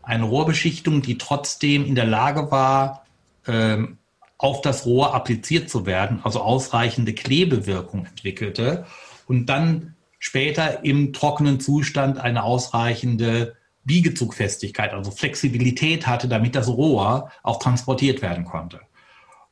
Eine 0.02 0.24
Rohrbeschichtung, 0.24 1.00
die 1.00 1.16
trotzdem 1.16 1.86
in 1.86 1.94
der 1.94 2.06
Lage 2.06 2.50
war, 2.50 3.06
ähm, 3.46 3.98
auf 4.38 4.60
das 4.60 4.86
Rohr 4.86 5.14
appliziert 5.14 5.70
zu 5.70 5.86
werden, 5.86 6.18
also 6.24 6.40
ausreichende 6.40 7.12
Klebewirkung 7.12 8.06
entwickelte 8.06 8.86
und 9.28 9.46
dann 9.46 9.94
später 10.18 10.84
im 10.84 11.12
trockenen 11.12 11.60
Zustand 11.60 12.18
eine 12.18 12.42
ausreichende 12.42 13.54
Biegezugfestigkeit, 13.85 14.93
also 14.93 15.11
Flexibilität 15.11 16.07
hatte, 16.07 16.29
damit 16.29 16.55
das 16.55 16.69
Rohr 16.69 17.31
auch 17.43 17.59
transportiert 17.59 18.23
werden 18.23 18.45
konnte. 18.45 18.81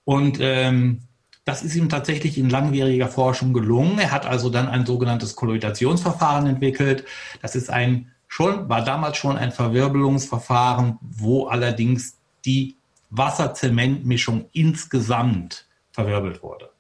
Und 0.05 0.39
ähm, 0.41 1.03
das 1.45 1.63
ist 1.63 1.75
ihm 1.75 1.89
tatsächlich 1.89 2.39
in 2.39 2.51
langwieriger 2.51 3.09
Forschung 3.09 3.53
gelungen. 3.53 3.99
Er 3.99 4.13
hat 4.13 4.27
also 4.27 4.49
dann 4.49 4.69
ein 4.69 4.87
sogenanntes 4.87 5.35
Kolloidationsverfahren 5.35 6.47
entwickelt. 6.47 7.05
Das 7.41 7.57
ist 7.57 7.71
ein 7.71 8.13
schon, 8.29 8.69
war 8.69 8.85
damals 8.85 9.17
schon 9.17 9.37
ein 9.37 9.53
Verwirbelungsverfahren, 9.53 10.99
wo 11.01 11.47
allerdings 11.47 12.17
die 12.45 12.77
Wasser-Zement-Mischung 13.11 14.47
insgesamt 14.53 15.67
verwirbelt 15.91 16.43
wurde. 16.43 16.71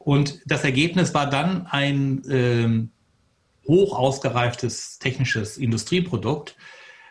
Und 0.00 0.40
das 0.46 0.64
Ergebnis 0.64 1.14
war 1.14 1.30
dann 1.30 1.66
ein 1.66 2.22
ähm, 2.28 2.90
hoch 3.66 3.96
ausgereiftes 3.96 4.98
technisches 4.98 5.58
Industrieprodukt, 5.58 6.56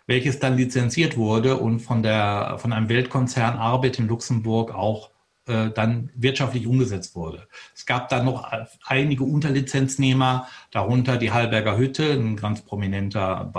welches 0.07 0.39
dann 0.39 0.57
lizenziert 0.57 1.17
wurde 1.17 1.57
und 1.57 1.79
von, 1.79 2.03
der, 2.03 2.55
von 2.59 2.73
einem 2.73 2.89
Weltkonzern 2.89 3.57
Arbeit 3.57 3.99
in 3.99 4.07
Luxemburg 4.07 4.73
auch 4.73 5.11
äh, 5.45 5.71
dann 5.71 6.09
wirtschaftlich 6.15 6.67
umgesetzt 6.67 7.15
wurde. 7.15 7.47
Es 7.75 7.85
gab 7.85 8.09
dann 8.09 8.25
noch 8.25 8.49
einige 8.85 9.23
Unterlizenznehmer, 9.23 10.47
darunter 10.71 11.17
die 11.17 11.31
Hallberger 11.31 11.77
Hütte, 11.77 12.11
ein 12.11 12.35
ganz 12.35 12.61
prominenter 12.61 13.51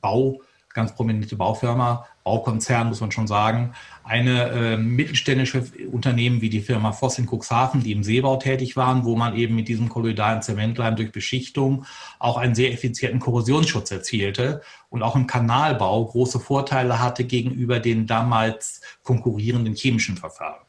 Bau, 0.00 0.40
ganz 0.68 0.94
prominente 0.94 1.36
Baufirma, 1.36 2.06
Baukonzern 2.24 2.88
muss 2.88 3.02
man 3.02 3.12
schon 3.12 3.26
sagen, 3.26 3.74
eine 4.02 4.48
äh, 4.48 4.76
mittelständische 4.78 5.62
Unternehmen 5.92 6.40
wie 6.40 6.48
die 6.48 6.62
Firma 6.62 6.92
Voss 6.92 7.18
in 7.18 7.26
Cuxhaven, 7.26 7.82
die 7.82 7.92
im 7.92 8.02
Seebau 8.02 8.36
tätig 8.36 8.76
waren, 8.76 9.04
wo 9.04 9.14
man 9.14 9.36
eben 9.36 9.54
mit 9.54 9.68
diesem 9.68 9.90
kolloidalen 9.90 10.40
Zementleim 10.40 10.96
durch 10.96 11.12
Beschichtung 11.12 11.84
auch 12.18 12.38
einen 12.38 12.54
sehr 12.54 12.72
effizienten 12.72 13.20
Korrosionsschutz 13.20 13.90
erzielte 13.90 14.62
und 14.88 15.02
auch 15.02 15.16
im 15.16 15.26
Kanalbau 15.26 16.02
große 16.06 16.40
Vorteile 16.40 16.98
hatte 16.98 17.24
gegenüber 17.24 17.78
den 17.78 18.06
damals 18.06 18.80
konkurrierenden 19.02 19.74
chemischen 19.74 20.16
Verfahren. 20.16 20.62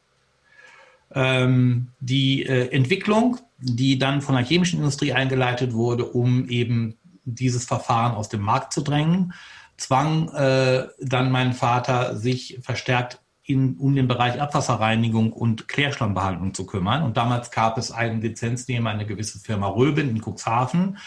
Ähm, 1.14 1.88
die 2.00 2.44
äh, 2.44 2.68
Entwicklung, 2.70 3.38
die 3.58 3.98
dann 3.98 4.20
von 4.20 4.34
der 4.34 4.44
chemischen 4.44 4.80
Industrie 4.80 5.14
eingeleitet 5.14 5.72
wurde, 5.72 6.04
um 6.04 6.48
eben 6.50 6.96
dieses 7.24 7.64
Verfahren 7.64 8.14
aus 8.14 8.28
dem 8.28 8.42
Markt 8.42 8.74
zu 8.74 8.82
drängen, 8.82 9.32
zwang 9.76 10.28
äh, 10.34 10.88
dann 11.00 11.30
mein 11.30 11.52
Vater, 11.52 12.16
sich 12.16 12.58
verstärkt 12.62 13.20
in, 13.44 13.76
um 13.76 13.94
den 13.94 14.08
Bereich 14.08 14.40
Abwasserreinigung 14.40 15.32
und 15.32 15.68
Klärschlammbehandlung 15.68 16.52
zu 16.54 16.66
kümmern. 16.66 17.02
Und 17.02 17.16
damals 17.16 17.50
gab 17.50 17.78
es 17.78 17.92
einen 17.92 18.20
Lizenznehmer, 18.20 18.90
eine 18.90 19.06
gewisse 19.06 19.38
Firma 19.38 19.68
Röben 19.68 20.10
in 20.10 20.20
Cuxhaven. 20.20 20.98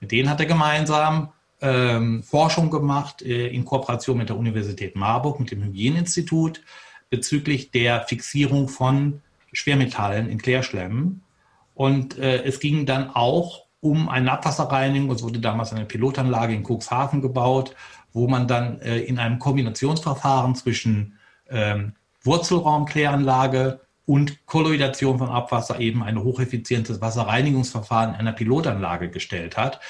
Mit 0.00 0.10
denen 0.10 0.30
hat 0.30 0.40
er 0.40 0.46
gemeinsam 0.46 1.32
ähm, 1.60 2.22
Forschung 2.22 2.70
gemacht 2.70 3.22
äh, 3.22 3.48
in 3.48 3.64
Kooperation 3.64 4.16
mit 4.18 4.30
der 4.30 4.38
Universität 4.38 4.96
Marburg, 4.96 5.38
mit 5.38 5.50
dem 5.50 5.62
Hygieneinstitut 5.62 6.62
bezüglich 7.10 7.70
der 7.70 8.02
Fixierung 8.02 8.68
von 8.68 9.20
Schwermetallen 9.52 10.28
in 10.28 10.38
Klärschlemmen. 10.38 11.22
Und 11.74 12.18
äh, 12.18 12.42
es 12.42 12.58
ging 12.58 12.86
dann 12.86 13.10
auch 13.10 13.66
um 13.80 14.08
eine 14.08 14.32
Abwasserreinigung. 14.32 15.10
Es 15.10 15.22
wurde 15.22 15.40
damals 15.40 15.72
eine 15.72 15.84
Pilotanlage 15.84 16.54
in 16.54 16.64
Cuxhaven 16.64 17.20
gebaut, 17.20 17.74
wo 18.12 18.28
man 18.28 18.46
dann 18.46 18.80
äh, 18.80 18.98
in 18.98 19.18
einem 19.18 19.38
Kombinationsverfahren 19.38 20.54
zwischen 20.54 21.18
ähm, 21.50 21.94
Wurzelraumkläranlage 22.22 23.80
und 24.06 24.46
Kolloidation 24.46 25.18
von 25.18 25.28
Abwasser 25.28 25.80
eben 25.80 26.02
ein 26.02 26.22
hocheffizientes 26.22 27.00
Wasserreinigungsverfahren 27.00 28.14
in 28.14 28.20
einer 28.20 28.32
Pilotanlage 28.32 29.10
gestellt 29.10 29.56
hat, 29.56 29.80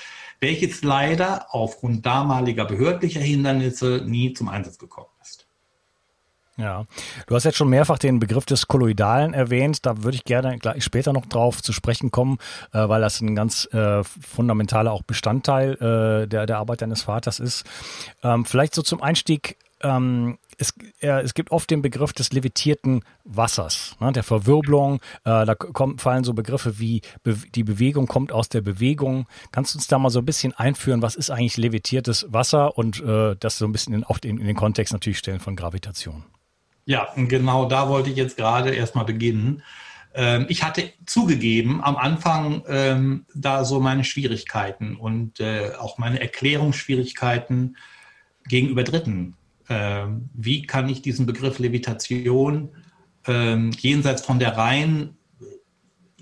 welches 0.41 0.83
leider 0.83 1.55
aufgrund 1.55 2.05
damaliger 2.05 2.65
behördlicher 2.65 3.21
Hindernisse 3.21 4.03
nie 4.05 4.33
zum 4.35 4.49
Einsatz 4.49 4.79
gekommen 4.79 5.09
ist. 5.23 5.42
Ja, 6.63 6.87
du 7.27 7.35
hast 7.35 7.43
jetzt 7.43 7.57
schon 7.57 7.71
mehrfach 7.71 7.99
den 7.99 8.21
Begriff 8.21 8.47
des 8.47 8.69
Kolloidalen 8.69 9.35
erwähnt. 9.35 9.85
Da 9.85 10.05
würde 10.05 10.15
ich 10.15 10.25
gerne 10.25 10.59
gleich 10.59 10.85
später 10.85 11.13
noch 11.13 11.27
drauf 11.27 11.61
zu 11.61 11.73
sprechen 11.73 12.13
kommen, 12.13 12.39
äh, 12.73 12.89
weil 12.89 13.01
das 13.01 13.21
ein 13.21 13.35
ganz 13.35 13.69
äh, 13.73 14.05
fundamentaler 14.05 14.93
auch 14.93 15.03
Bestandteil 15.03 15.73
äh, 15.73 16.29
der, 16.29 16.47
der 16.47 16.59
Arbeit 16.59 16.83
deines 16.83 17.03
Vaters 17.03 17.41
ist. 17.41 17.65
Ähm, 18.23 18.45
vielleicht 18.45 18.77
so 18.77 18.83
zum 18.83 19.03
Einstieg. 19.03 19.57
Ähm, 19.81 20.39
es, 20.57 20.73
äh, 21.01 21.23
es, 21.23 21.35
gibt 21.35 21.51
oft 21.51 21.69
den 21.69 21.83
Begriff 21.83 22.13
des 22.13 22.33
levitierten 22.33 23.03
Wassers, 23.25 23.97
ne, 23.99 24.13
der 24.13 24.23
Verwirbelung. 24.23 25.01
Äh, 25.25 25.45
da 25.45 25.57
kommen, 25.57 25.99
fallen 25.99 26.23
so 26.23 26.33
Begriffe 26.33 26.79
wie 26.79 27.03
Be 27.25 27.37
die 27.57 27.65
Bewegung 27.65 28.07
kommt 28.07 28.31
aus 28.31 28.49
der 28.49 28.61
Bewegung. 28.61 29.27
Kannst 29.51 29.75
du 29.75 29.79
uns 29.79 29.89
da 29.89 29.99
mal 29.99 30.11
so 30.11 30.21
ein 30.21 30.25
bisschen 30.25 30.53
einführen, 30.53 31.03
was 31.03 31.17
ist 31.17 31.31
eigentlich 31.31 31.57
levitiertes 31.57 32.27
Wasser 32.29 32.79
und 32.79 33.01
äh, 33.03 33.35
das 33.41 33.59
so 33.59 33.65
ein 33.65 33.73
bisschen 33.73 33.95
in, 33.95 34.05
auch 34.05 34.21
in, 34.23 34.39
in 34.39 34.47
den 34.47 34.55
Kontext 34.55 34.93
natürlich 34.93 35.19
stellen 35.19 35.41
von 35.41 35.57
Gravitation? 35.57 36.23
Ja, 36.85 37.09
genau 37.17 37.69
da 37.69 37.89
wollte 37.89 38.11
ich 38.11 38.17
jetzt 38.17 38.37
gerade 38.37 38.71
erstmal 38.71 39.05
beginnen. 39.05 39.63
Ähm, 40.15 40.47
ich 40.49 40.63
hatte 40.63 40.93
zugegeben 41.07 41.83
am 41.83 41.97
Anfang 41.97 42.63
ähm, 42.67 43.27
da 43.35 43.65
so 43.65 43.81
meine 43.81 44.05
Schwierigkeiten 44.05 44.97
und 44.97 45.41
äh, 45.41 45.73
auch 45.79 45.99
meine 45.99 46.21
Erklärungsschwierigkeiten 46.21 47.77
gegenüber 48.47 48.85
Dritten. 48.85 49.37
Ähm, 49.69 50.29
wie 50.35 50.67
kann 50.67 50.89
ich 50.89 51.03
diesen 51.03 51.27
Begriff 51.27 51.59
Levitation 51.59 52.71
jenseits 53.25 54.23
von 54.23 54.41
der 54.41 54.57
rein 54.57 55.17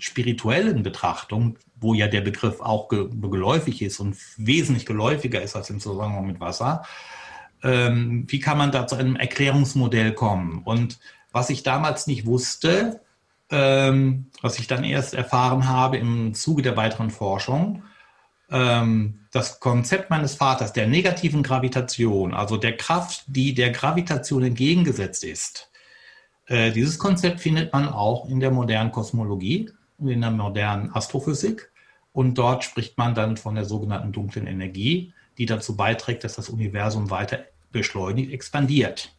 spirituellen 0.01 0.83
Betrachtung, 0.83 1.57
wo 1.75 1.93
ja 1.93 2.07
der 2.07 2.21
Begriff 2.21 2.59
auch 2.59 2.89
ge 2.89 3.07
geläufig 3.09 3.81
ist 3.81 3.99
und 3.99 4.17
wesentlich 4.37 4.85
geläufiger 4.85 5.41
ist 5.41 5.55
als 5.55 5.69
im 5.69 5.79
Zusammenhang 5.79 6.27
mit 6.27 6.39
Wasser, 6.39 6.83
ähm, 7.63 8.25
wie 8.27 8.39
kann 8.39 8.57
man 8.57 8.71
da 8.71 8.87
zu 8.87 8.95
einem 8.95 9.15
Erklärungsmodell 9.15 10.13
kommen? 10.13 10.61
Und 10.63 10.99
was 11.31 11.49
ich 11.49 11.63
damals 11.63 12.07
nicht 12.07 12.25
wusste, 12.25 13.01
ähm, 13.49 14.27
was 14.41 14.59
ich 14.59 14.67
dann 14.67 14.83
erst 14.83 15.13
erfahren 15.13 15.67
habe 15.67 15.97
im 15.97 16.33
Zuge 16.33 16.61
der 16.61 16.77
weiteren 16.77 17.09
Forschung, 17.09 17.83
ähm, 18.49 19.19
das 19.31 19.59
Konzept 19.59 20.09
meines 20.09 20.35
Vaters 20.35 20.73
der 20.73 20.87
negativen 20.87 21.43
Gravitation, 21.43 22.33
also 22.33 22.57
der 22.57 22.75
Kraft, 22.75 23.23
die 23.27 23.53
der 23.53 23.71
Gravitation 23.71 24.43
entgegengesetzt 24.43 25.23
ist, 25.23 25.71
äh, 26.47 26.71
dieses 26.71 26.99
Konzept 26.99 27.39
findet 27.39 27.71
man 27.71 27.87
auch 27.87 28.27
in 28.27 28.39
der 28.39 28.51
modernen 28.51 28.91
Kosmologie 28.91 29.69
und 29.97 30.09
in 30.09 30.21
der 30.21 30.31
modernen 30.31 30.93
Astrophysik. 30.93 31.71
Und 32.13 32.37
dort 32.37 32.65
spricht 32.65 32.97
man 32.97 33.15
dann 33.15 33.37
von 33.37 33.55
der 33.55 33.63
sogenannten 33.63 34.11
dunklen 34.11 34.47
Energie, 34.47 35.13
die 35.41 35.47
dazu 35.47 35.75
beiträgt, 35.75 36.23
dass 36.23 36.35
das 36.35 36.49
Universum 36.49 37.09
weiter 37.09 37.39
beschleunigt, 37.71 38.31
expandiert. 38.31 39.11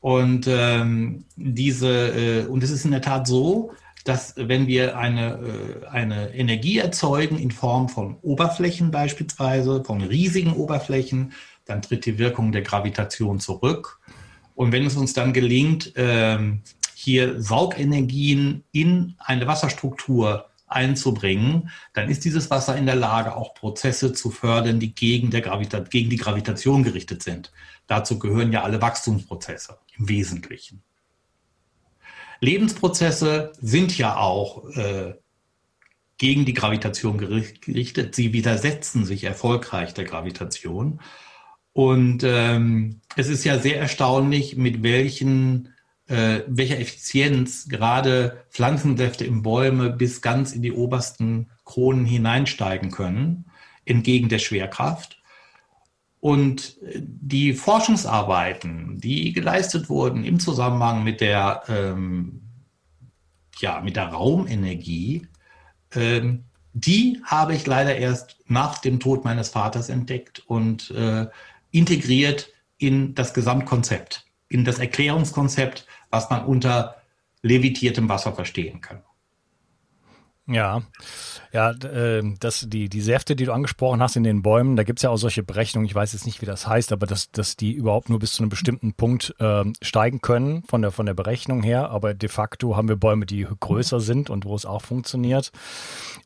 Und 0.00 0.46
ähm, 0.48 1.24
diese, 1.34 1.88
äh, 1.88 2.46
und 2.46 2.62
es 2.62 2.70
ist 2.70 2.84
in 2.84 2.92
der 2.92 3.02
Tat 3.02 3.26
so, 3.26 3.72
dass 4.04 4.34
wenn 4.36 4.68
wir 4.68 4.96
eine, 4.96 5.40
äh, 5.82 5.86
eine 5.88 6.32
Energie 6.32 6.78
erzeugen 6.78 7.38
in 7.38 7.50
Form 7.50 7.88
von 7.88 8.18
Oberflächen 8.22 8.92
beispielsweise, 8.92 9.82
von 9.82 10.00
riesigen 10.00 10.52
Oberflächen, 10.52 11.32
dann 11.64 11.82
tritt 11.82 12.06
die 12.06 12.18
Wirkung 12.18 12.52
der 12.52 12.62
Gravitation 12.62 13.40
zurück. 13.40 13.98
Und 14.54 14.70
wenn 14.70 14.86
es 14.86 14.96
uns 14.96 15.12
dann 15.12 15.32
gelingt, 15.32 15.92
ähm, 15.96 16.60
hier 16.94 17.42
Saugenergien 17.42 18.62
in 18.70 19.16
eine 19.18 19.48
Wasserstruktur 19.48 20.46
einzubringen, 20.74 21.70
dann 21.92 22.08
ist 22.08 22.24
dieses 22.24 22.50
Wasser 22.50 22.76
in 22.76 22.86
der 22.86 22.96
Lage, 22.96 23.36
auch 23.36 23.54
Prozesse 23.54 24.12
zu 24.12 24.30
fördern, 24.30 24.80
die 24.80 24.94
gegen, 24.94 25.30
der 25.30 25.40
Gravita 25.40 25.80
gegen 25.80 26.10
die 26.10 26.16
Gravitation 26.16 26.82
gerichtet 26.82 27.22
sind. 27.22 27.52
Dazu 27.86 28.18
gehören 28.18 28.52
ja 28.52 28.62
alle 28.62 28.80
Wachstumsprozesse 28.80 29.78
im 29.96 30.08
Wesentlichen. 30.08 30.82
Lebensprozesse 32.40 33.52
sind 33.60 33.96
ja 33.96 34.16
auch 34.16 34.68
äh, 34.70 35.14
gegen 36.18 36.44
die 36.44 36.54
Gravitation 36.54 37.18
gerichtet. 37.18 38.14
Sie 38.14 38.32
widersetzen 38.32 39.04
sich 39.04 39.24
erfolgreich 39.24 39.94
der 39.94 40.04
Gravitation. 40.04 41.00
Und 41.72 42.22
ähm, 42.24 43.00
es 43.16 43.28
ist 43.28 43.44
ja 43.44 43.58
sehr 43.58 43.78
erstaunlich, 43.78 44.56
mit 44.56 44.82
welchen, 44.82 45.71
äh, 46.12 46.44
welcher 46.46 46.78
Effizienz 46.78 47.68
gerade 47.68 48.44
Pflanzensäfte 48.50 49.24
in 49.24 49.42
Bäume 49.42 49.88
bis 49.88 50.20
ganz 50.20 50.52
in 50.52 50.60
die 50.60 50.72
obersten 50.72 51.48
Kronen 51.64 52.04
hineinsteigen 52.04 52.90
können, 52.90 53.46
entgegen 53.86 54.28
der 54.28 54.38
Schwerkraft. 54.38 55.22
Und 56.20 56.76
die 56.82 57.54
Forschungsarbeiten, 57.54 59.00
die 59.00 59.32
geleistet 59.32 59.88
wurden 59.88 60.22
im 60.24 60.38
Zusammenhang 60.38 61.02
mit 61.02 61.22
der, 61.22 61.62
ähm, 61.68 62.42
ja, 63.58 63.80
mit 63.80 63.96
der 63.96 64.08
Raumenergie, 64.08 65.26
ähm, 65.94 66.44
die 66.74 67.22
habe 67.24 67.54
ich 67.54 67.66
leider 67.66 67.96
erst 67.96 68.36
nach 68.46 68.78
dem 68.78 69.00
Tod 69.00 69.24
meines 69.24 69.48
Vaters 69.48 69.88
entdeckt 69.88 70.42
und 70.46 70.90
äh, 70.90 71.26
integriert 71.70 72.50
in 72.76 73.14
das 73.14 73.32
Gesamtkonzept, 73.32 74.26
in 74.52 74.64
das 74.64 74.78
Erklärungskonzept, 74.78 75.86
was 76.10 76.30
man 76.30 76.44
unter 76.44 77.02
levitiertem 77.42 78.08
Wasser 78.08 78.32
verstehen 78.32 78.80
kann. 78.80 79.02
Ja, 80.48 80.82
ja, 81.52 81.70
äh, 81.70 82.22
das, 82.40 82.66
die, 82.68 82.88
die 82.88 83.00
Säfte, 83.00 83.36
die 83.36 83.44
du 83.44 83.52
angesprochen 83.52 84.02
hast 84.02 84.16
in 84.16 84.24
den 84.24 84.42
Bäumen, 84.42 84.74
da 84.74 84.82
gibt's 84.82 85.02
ja 85.02 85.10
auch 85.10 85.16
solche 85.16 85.44
Berechnungen, 85.44 85.86
ich 85.86 85.94
weiß 85.94 86.14
jetzt 86.14 86.26
nicht, 86.26 86.42
wie 86.42 86.46
das 86.46 86.66
heißt, 86.66 86.90
aber 86.90 87.06
dass, 87.06 87.30
dass 87.30 87.56
die 87.56 87.70
überhaupt 87.70 88.08
nur 88.08 88.18
bis 88.18 88.32
zu 88.32 88.42
einem 88.42 88.50
bestimmten 88.50 88.92
Punkt 88.92 89.36
äh, 89.38 89.62
steigen 89.82 90.20
können 90.20 90.64
von 90.64 90.82
der, 90.82 90.90
von 90.90 91.06
der 91.06 91.14
Berechnung 91.14 91.62
her. 91.62 91.90
Aber 91.90 92.12
de 92.12 92.28
facto 92.28 92.76
haben 92.76 92.88
wir 92.88 92.96
Bäume, 92.96 93.24
die 93.24 93.46
größer 93.60 94.00
sind 94.00 94.30
und 94.30 94.44
wo 94.44 94.56
es 94.56 94.66
auch 94.66 94.82
funktioniert. 94.82 95.52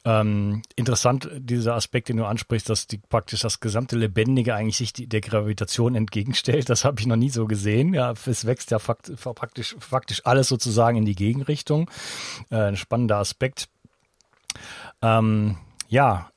Ähm, 0.06 0.62
interessant, 0.76 1.28
dieser 1.36 1.74
Aspekt, 1.74 2.08
den 2.08 2.16
du 2.16 2.24
ansprichst, 2.24 2.70
dass 2.70 2.86
die, 2.86 2.98
praktisch 2.98 3.40
das 3.40 3.60
gesamte 3.60 3.96
Lebendige 3.96 4.54
eigentlich 4.54 4.78
sich 4.78 4.94
die, 4.94 5.08
der 5.08 5.20
Gravitation 5.20 5.94
entgegenstellt. 5.94 6.70
Das 6.70 6.86
habe 6.86 7.00
ich 7.00 7.06
noch 7.06 7.16
nie 7.16 7.30
so 7.30 7.46
gesehen. 7.46 7.92
Ja, 7.92 8.12
es 8.12 8.46
wächst 8.46 8.70
ja 8.70 8.78
fakt, 8.78 9.12
faktisch, 9.16 9.76
faktisch 9.78 10.24
alles 10.24 10.48
sozusagen 10.48 10.96
in 10.96 11.04
die 11.04 11.14
Gegenrichtung. 11.14 11.90
Äh, 12.50 12.68
ein 12.68 12.76
spannender 12.76 13.18
Aspekt. 13.18 13.68
Ähm, 15.02 15.56
ja, 15.88 16.30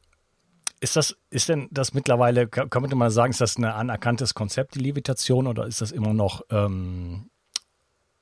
ist 0.79 0.95
das, 0.95 1.17
ist 1.29 1.49
denn 1.49 1.67
das 1.71 1.93
mittlerweile, 1.93 2.47
kann 2.47 2.81
man 2.81 2.97
mal 2.97 3.11
sagen, 3.11 3.31
ist 3.31 3.41
das 3.41 3.57
ein 3.57 3.65
anerkanntes 3.65 4.33
Konzept, 4.33 4.75
die 4.75 4.79
Levitation, 4.79 5.47
oder 5.47 5.65
ist 5.65 5.81
das 5.81 5.91
immer 5.91 6.13
noch, 6.13 6.41
ähm, 6.51 7.29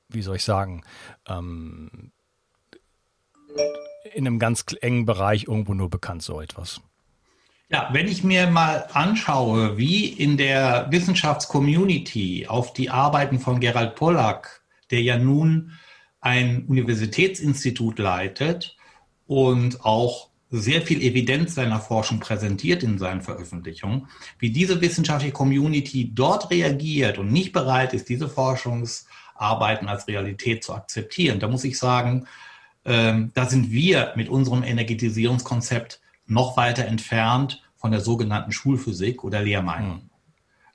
wie 0.10 0.21
soll 0.21 0.38
ich 0.38 0.43
sagen, 0.43 0.83
ähm, 1.27 2.12
in 4.13 4.25
einem 4.25 4.39
ganz 4.39 4.65
engen 4.81 5.05
Bereich 5.05 5.47
irgendwo 5.47 5.73
nur 5.73 5.89
bekannt, 5.89 6.23
so 6.23 6.41
etwas? 6.41 6.81
Ja, 7.69 7.89
wenn 7.91 8.07
ich 8.07 8.23
mir 8.23 8.47
mal 8.47 8.88
anschaue, 8.93 9.77
wie 9.77 10.07
in 10.07 10.38
der 10.38 10.88
Wissenschaftscommunity 10.89 12.47
auf 12.47 12.73
die 12.73 12.89
Arbeiten 12.89 13.39
von 13.39 13.60
Gerald 13.60 13.95
Pollack, 13.95 14.62
der 14.89 15.01
ja 15.01 15.17
nun 15.17 15.73
ein 16.21 16.65
Universitätsinstitut 16.65 17.99
leitet, 17.99 18.76
und 19.27 19.85
auch 19.85 20.29
sehr 20.49 20.81
viel 20.81 21.01
Evidenz 21.01 21.55
seiner 21.55 21.79
Forschung 21.79 22.19
präsentiert 22.19 22.81
in 22.81 22.97
seinen 22.97 23.21
Veröffentlichungen, 23.21 24.07
wie 24.39 24.49
diese 24.49 24.79
wissenschaftliche 24.79 25.33
Community 25.33 26.11
dort 26.13 26.49
reagiert 26.49 27.17
und 27.17 27.31
nicht 27.31 27.51
bereit 27.51 27.93
ist, 27.93 28.07
diese 28.07 28.29
Forschungsarbeiten 28.29 29.89
als 29.89 30.07
Realität 30.07 30.63
zu 30.63 30.73
akzeptieren. 30.73 31.39
Da 31.39 31.49
muss 31.49 31.65
ich 31.65 31.77
sagen, 31.77 32.27
ähm, 32.85 33.31
da 33.33 33.45
sind 33.45 33.71
wir 33.71 34.13
mit 34.15 34.29
unserem 34.29 34.63
Energetisierungskonzept 34.63 35.99
noch 36.27 36.55
weiter 36.55 36.85
entfernt 36.85 37.61
von 37.75 37.91
der 37.91 37.99
sogenannten 37.99 38.53
Schulphysik 38.53 39.25
oder 39.25 39.41
Lehrmeinung. 39.41 39.95
Mhm. 39.97 40.09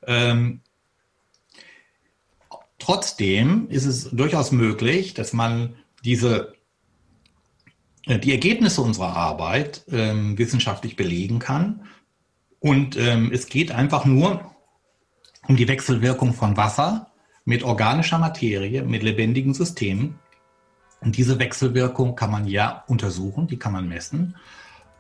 Ähm, 0.07 0.61
trotzdem 2.79 3.69
ist 3.71 3.87
es 3.87 4.11
durchaus 4.11 4.53
möglich, 4.53 5.15
dass 5.15 5.33
man 5.33 5.77
diese 6.05 6.55
die 8.07 8.33
Ergebnisse 8.33 8.83
unserer 8.83 9.17
Arbeit 9.17 9.85
ähm, 9.91 10.37
wissenschaftlich 10.37 10.97
belegen 10.97 11.39
kann. 11.39 11.87
Und 12.59 12.97
ähm, 12.97 13.31
es 13.33 13.47
geht 13.47 13.73
einfach 13.73 14.05
nur 14.05 14.53
um 15.47 15.57
die 15.57 15.69
Wechselwirkung 15.69 16.35
von 16.35 16.57
Wasser 16.57 17.09
mit 17.45 17.63
organischer 17.63 18.19
Materie, 18.19 18.83
mit 18.83 19.03
lebendigen 19.03 19.55
Systemen. 19.55 20.19
Und 21.01 21.17
diese 21.17 21.39
Wechselwirkung 21.39 22.15
kann 22.15 22.31
man 22.31 22.47
ja 22.47 22.85
untersuchen, 22.87 23.49
die 23.49 23.59
kann 23.59 23.73
man 23.73 23.89
messen. 23.89 24.37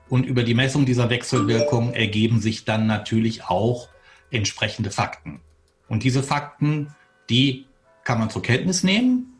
Und 0.08 0.26
über 0.26 0.42
die 0.42 0.54
Messung 0.54 0.84
dieser 0.84 1.10
Wechselwirkung 1.10 1.92
ergeben 1.94 2.40
sich 2.40 2.64
dann 2.64 2.86
natürlich 2.86 3.44
auch 3.44 3.88
entsprechende 4.30 4.90
Fakten. 4.90 5.40
Und 5.88 6.02
diese 6.02 6.22
Fakten, 6.22 6.94
die 7.30 7.66
kann 8.04 8.18
man 8.18 8.30
zur 8.30 8.42
Kenntnis 8.42 8.82
nehmen 8.82 9.31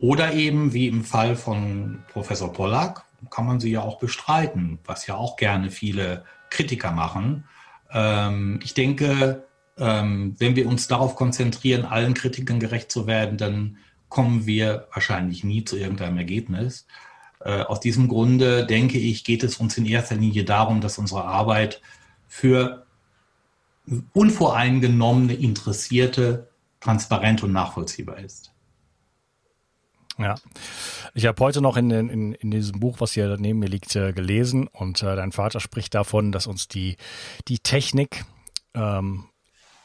oder 0.00 0.32
eben, 0.32 0.72
wie 0.72 0.88
im 0.88 1.04
Fall 1.04 1.36
von 1.36 2.02
Professor 2.12 2.52
Pollack, 2.52 3.04
kann 3.30 3.46
man 3.46 3.60
sie 3.60 3.70
ja 3.70 3.82
auch 3.82 3.98
bestreiten, 3.98 4.78
was 4.84 5.06
ja 5.06 5.14
auch 5.14 5.36
gerne 5.36 5.70
viele 5.70 6.24
Kritiker 6.48 6.90
machen. 6.90 7.44
Ähm, 7.92 8.60
ich 8.62 8.72
denke, 8.74 9.44
ähm, 9.76 10.34
wenn 10.38 10.56
wir 10.56 10.66
uns 10.66 10.88
darauf 10.88 11.16
konzentrieren, 11.16 11.84
allen 11.84 12.14
Kritikern 12.14 12.60
gerecht 12.60 12.90
zu 12.90 13.06
werden, 13.06 13.36
dann 13.36 13.76
kommen 14.08 14.46
wir 14.46 14.88
wahrscheinlich 14.92 15.44
nie 15.44 15.64
zu 15.64 15.76
irgendeinem 15.76 16.16
Ergebnis. 16.16 16.86
Äh, 17.40 17.60
aus 17.62 17.80
diesem 17.80 18.08
Grunde 18.08 18.66
denke 18.66 18.98
ich, 18.98 19.24
geht 19.24 19.44
es 19.44 19.56
uns 19.56 19.76
in 19.76 19.86
erster 19.86 20.16
Linie 20.16 20.44
darum, 20.44 20.80
dass 20.80 20.98
unsere 20.98 21.24
Arbeit 21.24 21.80
für 22.26 22.86
unvoreingenommene, 24.12 25.34
interessierte, 25.34 26.48
transparent 26.80 27.42
und 27.42 27.52
nachvollziehbar 27.52 28.18
ist. 28.18 28.52
Ja. 30.20 30.34
Ich 31.14 31.26
habe 31.26 31.42
heute 31.42 31.60
noch 31.60 31.76
in, 31.76 31.90
in, 31.90 32.32
in 32.34 32.50
diesem 32.50 32.78
Buch, 32.78 33.00
was 33.00 33.12
hier 33.12 33.36
neben 33.38 33.58
mir 33.58 33.68
liegt, 33.68 33.96
äh, 33.96 34.12
gelesen 34.12 34.68
und 34.68 35.02
äh, 35.02 35.16
dein 35.16 35.32
Vater 35.32 35.60
spricht 35.60 35.94
davon, 35.94 36.30
dass 36.30 36.46
uns 36.46 36.68
die, 36.68 36.96
die 37.48 37.58
Technik 37.58 38.24
ähm, 38.74 39.24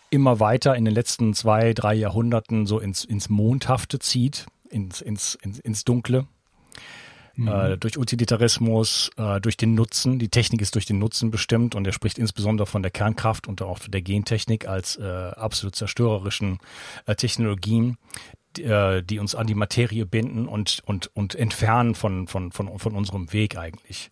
immer 0.10 0.40
weiter 0.40 0.76
in 0.76 0.86
den 0.86 0.94
letzten 0.94 1.34
zwei, 1.34 1.74
drei 1.74 1.94
Jahrhunderten 1.94 2.66
so 2.66 2.80
ins, 2.80 3.06
ins 3.06 3.30
Mondhafte 3.30 4.00
zieht, 4.00 4.46
ins, 4.70 5.02
ins, 5.02 5.36
ins, 5.36 5.60
ins 5.60 5.84
Dunkle. 5.86 6.28
Mhm. 7.36 7.48
Äh, 7.48 7.78
durch 7.78 7.98
Utilitarismus, 7.98 9.12
äh, 9.18 9.42
durch 9.42 9.58
den 9.58 9.76
Nutzen. 9.76 10.20
Die 10.20 10.30
Technik 10.30 10.62
ist 10.62 10.76
durch 10.76 10.86
den 10.86 11.00
Nutzen 11.00 11.32
bestimmt 11.32 11.76
und 11.76 11.86
er 11.86 11.92
spricht 11.92 12.18
insbesondere 12.18 12.66
von 12.66 12.82
der 12.82 12.92
Kernkraft 12.92 13.48
und 13.48 13.62
auch 13.62 13.80
der 13.80 14.02
Gentechnik 14.02 14.68
als 14.68 14.96
äh, 14.96 15.04
absolut 15.04 15.76
zerstörerischen 15.76 16.60
äh, 17.06 17.16
Technologien, 17.16 17.98
äh, 18.60 19.02
die 19.02 19.20
uns 19.20 19.36
an 19.36 19.48
die 19.48 19.56
Materie 19.56 20.06
binden 20.06 20.48
und, 20.48 20.82
und, 20.86 21.10
und 21.16 21.36
entfernen 21.36 21.96
von, 21.96 22.28
von, 22.28 22.52
von, 22.52 22.80
von 22.80 22.96
unserem 22.96 23.32
Weg 23.34 23.58
eigentlich. 23.58 24.10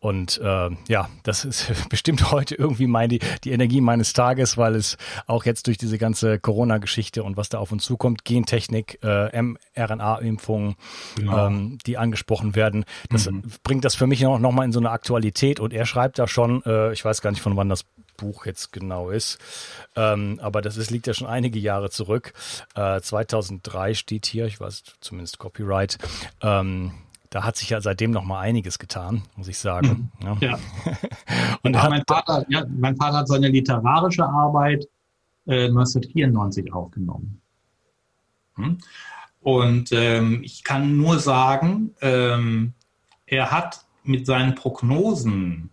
Und 0.00 0.38
äh, 0.38 0.70
ja, 0.86 1.08
das 1.24 1.44
ist 1.44 1.72
bestimmt 1.88 2.30
heute 2.30 2.54
irgendwie 2.54 2.86
meine, 2.86 3.18
die 3.18 3.50
Energie 3.50 3.80
meines 3.80 4.12
Tages, 4.12 4.56
weil 4.56 4.76
es 4.76 4.96
auch 5.26 5.44
jetzt 5.44 5.66
durch 5.66 5.76
diese 5.76 5.98
ganze 5.98 6.38
Corona-Geschichte 6.38 7.24
und 7.24 7.36
was 7.36 7.48
da 7.48 7.58
auf 7.58 7.72
uns 7.72 7.84
zukommt, 7.84 8.24
Gentechnik, 8.24 8.98
äh, 9.02 9.42
mRNA-Impfungen, 9.42 10.76
genau. 11.16 11.46
ähm, 11.46 11.78
die 11.86 11.98
angesprochen 11.98 12.54
werden, 12.54 12.84
das 13.10 13.28
mhm. 13.28 13.42
bringt 13.64 13.84
das 13.84 13.96
für 13.96 14.06
mich 14.06 14.20
noch, 14.20 14.38
noch 14.38 14.52
mal 14.52 14.64
in 14.64 14.72
so 14.72 14.78
eine 14.78 14.90
Aktualität. 14.90 15.58
Und 15.58 15.72
er 15.72 15.84
schreibt 15.84 16.18
da 16.18 16.28
schon, 16.28 16.62
äh, 16.64 16.92
ich 16.92 17.04
weiß 17.04 17.20
gar 17.20 17.30
nicht 17.30 17.42
von 17.42 17.56
wann 17.56 17.68
das 17.68 17.84
Buch 18.18 18.46
jetzt 18.46 18.72
genau 18.72 19.10
ist. 19.10 19.38
Ähm, 19.96 20.38
aber 20.42 20.60
das 20.60 20.76
ist, 20.76 20.90
liegt 20.90 21.06
ja 21.06 21.14
schon 21.14 21.26
einige 21.26 21.58
Jahre 21.58 21.88
zurück. 21.88 22.34
Äh, 22.74 23.00
2003 23.00 23.94
steht 23.94 24.26
hier, 24.26 24.46
ich 24.46 24.60
weiß 24.60 24.82
zumindest 25.00 25.38
Copyright. 25.38 25.98
Ähm, 26.42 26.92
da 27.30 27.44
hat 27.44 27.56
sich 27.56 27.70
ja 27.70 27.80
seitdem 27.80 28.10
noch 28.10 28.24
mal 28.24 28.40
einiges 28.40 28.78
getan, 28.78 29.22
muss 29.36 29.48
ich 29.48 29.58
sagen. 29.58 30.10
Mhm. 30.20 30.26
Ja. 30.26 30.36
ja. 30.40 30.58
Und 31.62 31.74
ja, 31.74 31.88
mein, 31.88 32.02
Vater, 32.06 32.44
ja, 32.48 32.64
mein 32.68 32.96
Vater 32.96 33.18
hat 33.18 33.28
seine 33.28 33.48
literarische 33.48 34.24
Arbeit 34.24 34.86
äh, 35.46 35.66
1994 35.66 36.72
aufgenommen. 36.72 37.40
Hm? 38.56 38.78
Und 39.40 39.92
ähm, 39.92 40.42
ich 40.42 40.64
kann 40.64 40.96
nur 40.96 41.18
sagen, 41.18 41.94
ähm, 42.00 42.74
er 43.26 43.50
hat 43.50 43.84
mit 44.02 44.26
seinen 44.26 44.54
Prognosen 44.54 45.70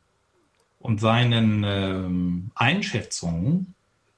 und 0.80 1.02
seinen 1.02 1.63
ähm, 1.65 2.52
Einschätzungen 2.54 3.74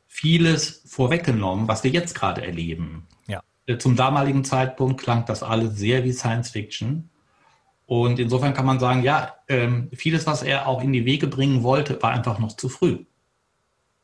vieles 0.08 0.84
vorweggenommen, 0.86 1.68
was 1.68 1.84
wir 1.84 1.92
jetzt 1.92 2.14
gerade 2.16 2.44
erleben. 2.44 3.08
Ja. 3.28 3.42
Äh, 3.68 3.78
zum 3.78 3.96
damaligen 3.96 4.44
Zeitpunkt 4.44 5.00
klang 5.00 5.26
das 5.26 5.44
alles 5.44 5.78
sehr 5.78 6.04
wie 6.04 6.12
Science 6.12 6.50
Fiction. 6.50 7.10
Und 7.88 8.20
insofern 8.20 8.54
kann 8.54 8.66
man 8.66 8.82
sagen, 8.82 9.02
ja, 9.02 9.36
ähm, 9.48 9.90
vieles, 9.94 10.28
was 10.28 10.44
er 10.44 10.68
auch 10.68 10.84
in 10.84 10.92
die 10.92 11.06
Wege 11.06 11.28
bringen 11.28 11.64
wollte, 11.64 12.00
war 12.04 12.12
einfach 12.12 12.38
noch 12.38 12.58
zu 12.58 12.68
früh. 12.68 13.06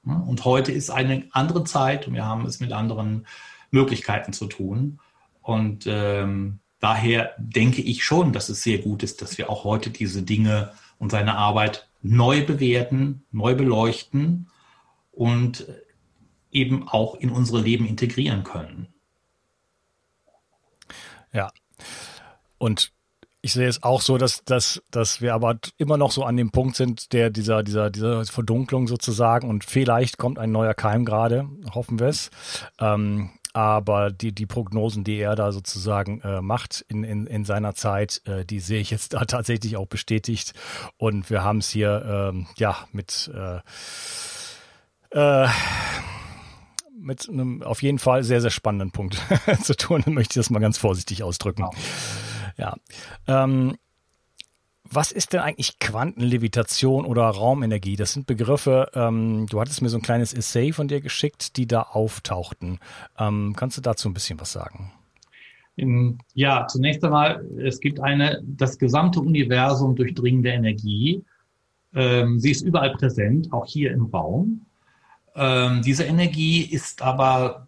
Und 0.06 0.46
heute 0.46 0.72
ist 0.72 0.90
eine 0.90 1.28
andere 1.32 1.66
Zeit 1.66 2.08
und 2.08 2.14
wir 2.14 2.26
haben 2.26 2.46
es 2.46 2.62
mit 2.62 2.72
anderen 2.72 3.28
Möglichkeiten 3.72 4.32
zu 4.32 4.48
tun. 4.48 5.00
Und 5.42 5.86
ähm, 5.86 6.60
daher 6.80 7.34
denke 7.38 7.82
ich 7.82 8.06
schon, 8.06 8.32
dass 8.32 8.48
es 8.48 8.64
sehr 8.64 8.78
gut 8.78 9.04
ist, 9.04 9.22
dass 9.22 9.38
wir 9.38 9.50
auch 9.50 9.66
heute 9.66 9.90
diese 9.90 10.24
Dinge 10.24 10.72
und 10.98 11.12
seine 11.12 11.36
Arbeit 11.36 11.90
neu 12.02 12.46
bewerten, 12.46 13.26
neu 13.32 13.54
beleuchten 13.54 14.50
und 15.12 15.68
eben 16.52 16.88
auch 16.88 17.16
in 17.16 17.30
unsere 17.30 17.60
Leben 17.60 17.86
integrieren 17.86 18.46
können. 18.46 18.88
Ja. 21.34 21.52
Und 22.58 22.93
ich 23.46 23.52
sehe 23.52 23.68
es 23.68 23.84
auch 23.84 24.02
so, 24.02 24.18
dass, 24.18 24.46
dass, 24.46 24.82
dass 24.90 25.22
wir 25.22 25.34
aber 25.34 25.60
immer 25.78 25.98
noch 25.98 26.14
so 26.14 26.24
an 26.24 26.38
dem 26.38 26.52
Punkt 26.52 26.78
sind, 26.78 27.12
der 27.12 27.30
dieser, 27.30 27.62
dieser, 27.62 27.90
dieser 27.90 28.24
Verdunklung 28.24 28.88
sozusagen 28.88 29.50
und 29.50 29.66
vielleicht 29.66 30.18
kommt 30.18 30.40
ein 30.40 30.54
neuer 30.54 30.74
Keim 30.74 31.04
gerade, 31.04 31.50
hoffen 31.76 32.00
wir 32.00 32.08
es. 32.08 32.32
Ähm, 32.80 33.32
aber 33.52 34.12
die, 34.12 34.32
die 34.32 34.46
Prognosen, 34.46 35.04
die 35.04 35.18
er 35.18 35.36
da 35.36 35.52
sozusagen 35.52 36.22
äh, 36.22 36.42
macht 36.42 36.86
in, 36.88 37.04
in, 37.04 37.28
in 37.28 37.44
seiner 37.44 37.76
Zeit, 37.76 38.22
äh, 38.26 38.46
die 38.46 38.62
sehe 38.62 38.80
ich 38.80 38.92
jetzt 38.92 39.14
da 39.14 39.26
tatsächlich 39.26 39.76
auch 39.76 39.88
bestätigt. 39.88 40.54
Und 40.96 41.30
wir 41.30 41.44
haben 41.44 41.58
es 41.58 41.70
hier 41.70 42.32
ähm, 42.34 42.48
ja 42.56 42.78
mit 42.94 43.30
äh, 43.36 43.60
äh, 45.12 45.50
mit 46.98 47.28
einem 47.28 47.62
auf 47.62 47.84
jeden 47.84 48.00
Fall 48.00 48.24
sehr, 48.24 48.40
sehr 48.40 48.52
spannenden 48.52 48.92
Punkt 48.92 49.22
zu 49.64 49.76
tun, 49.76 50.02
möchte 50.08 50.40
ich 50.40 50.46
das 50.46 50.50
mal 50.50 50.60
ganz 50.60 50.78
vorsichtig 50.78 51.24
ausdrücken. 51.24 51.64
Genau. 51.64 51.74
Ja. 52.58 52.76
Ähm, 53.28 53.78
was 54.84 55.12
ist 55.12 55.34
denn 55.34 55.40
eigentlich 55.40 55.80
Quantenlevitation 55.80 57.06
oder 57.06 57.24
Raumenergie? 57.24 57.96
Das 57.96 58.14
sind 58.14 58.28
Begriffe, 58.28 58.92
ähm, 58.94 59.48
du 59.50 59.60
hattest 59.60 59.82
mir 59.82 59.90
so 59.90 59.98
ein 59.98 60.04
kleines 60.04 60.34
Essay 60.34 60.72
von 60.72 60.88
dir 60.88 61.02
geschickt, 61.02 61.58
die 61.58 61.68
da 61.68 61.82
auftauchten. 61.82 62.80
Ähm, 63.18 63.54
kannst 63.56 63.78
du 63.78 63.82
dazu 63.82 64.10
ein 64.10 64.14
bisschen 64.14 64.40
was 64.40 64.52
sagen? 64.52 64.92
Ja, 66.36 66.68
zunächst 66.68 67.04
einmal, 67.04 67.44
es 67.60 67.80
gibt 67.80 68.00
eine 68.00 68.44
das 68.46 68.78
gesamte 68.78 69.20
Universum 69.20 69.96
durchdringende 69.96 70.52
Energie. 70.52 71.24
Ähm, 71.96 72.40
sie 72.40 72.52
ist 72.52 72.62
überall 72.62 72.92
präsent, 72.92 73.52
auch 73.52 73.66
hier 73.66 73.92
im 73.92 74.06
Raum. 74.06 74.66
Ähm, 75.36 75.82
diese 75.82 76.04
Energie 76.04 76.62
ist 76.62 77.02
aber, 77.02 77.68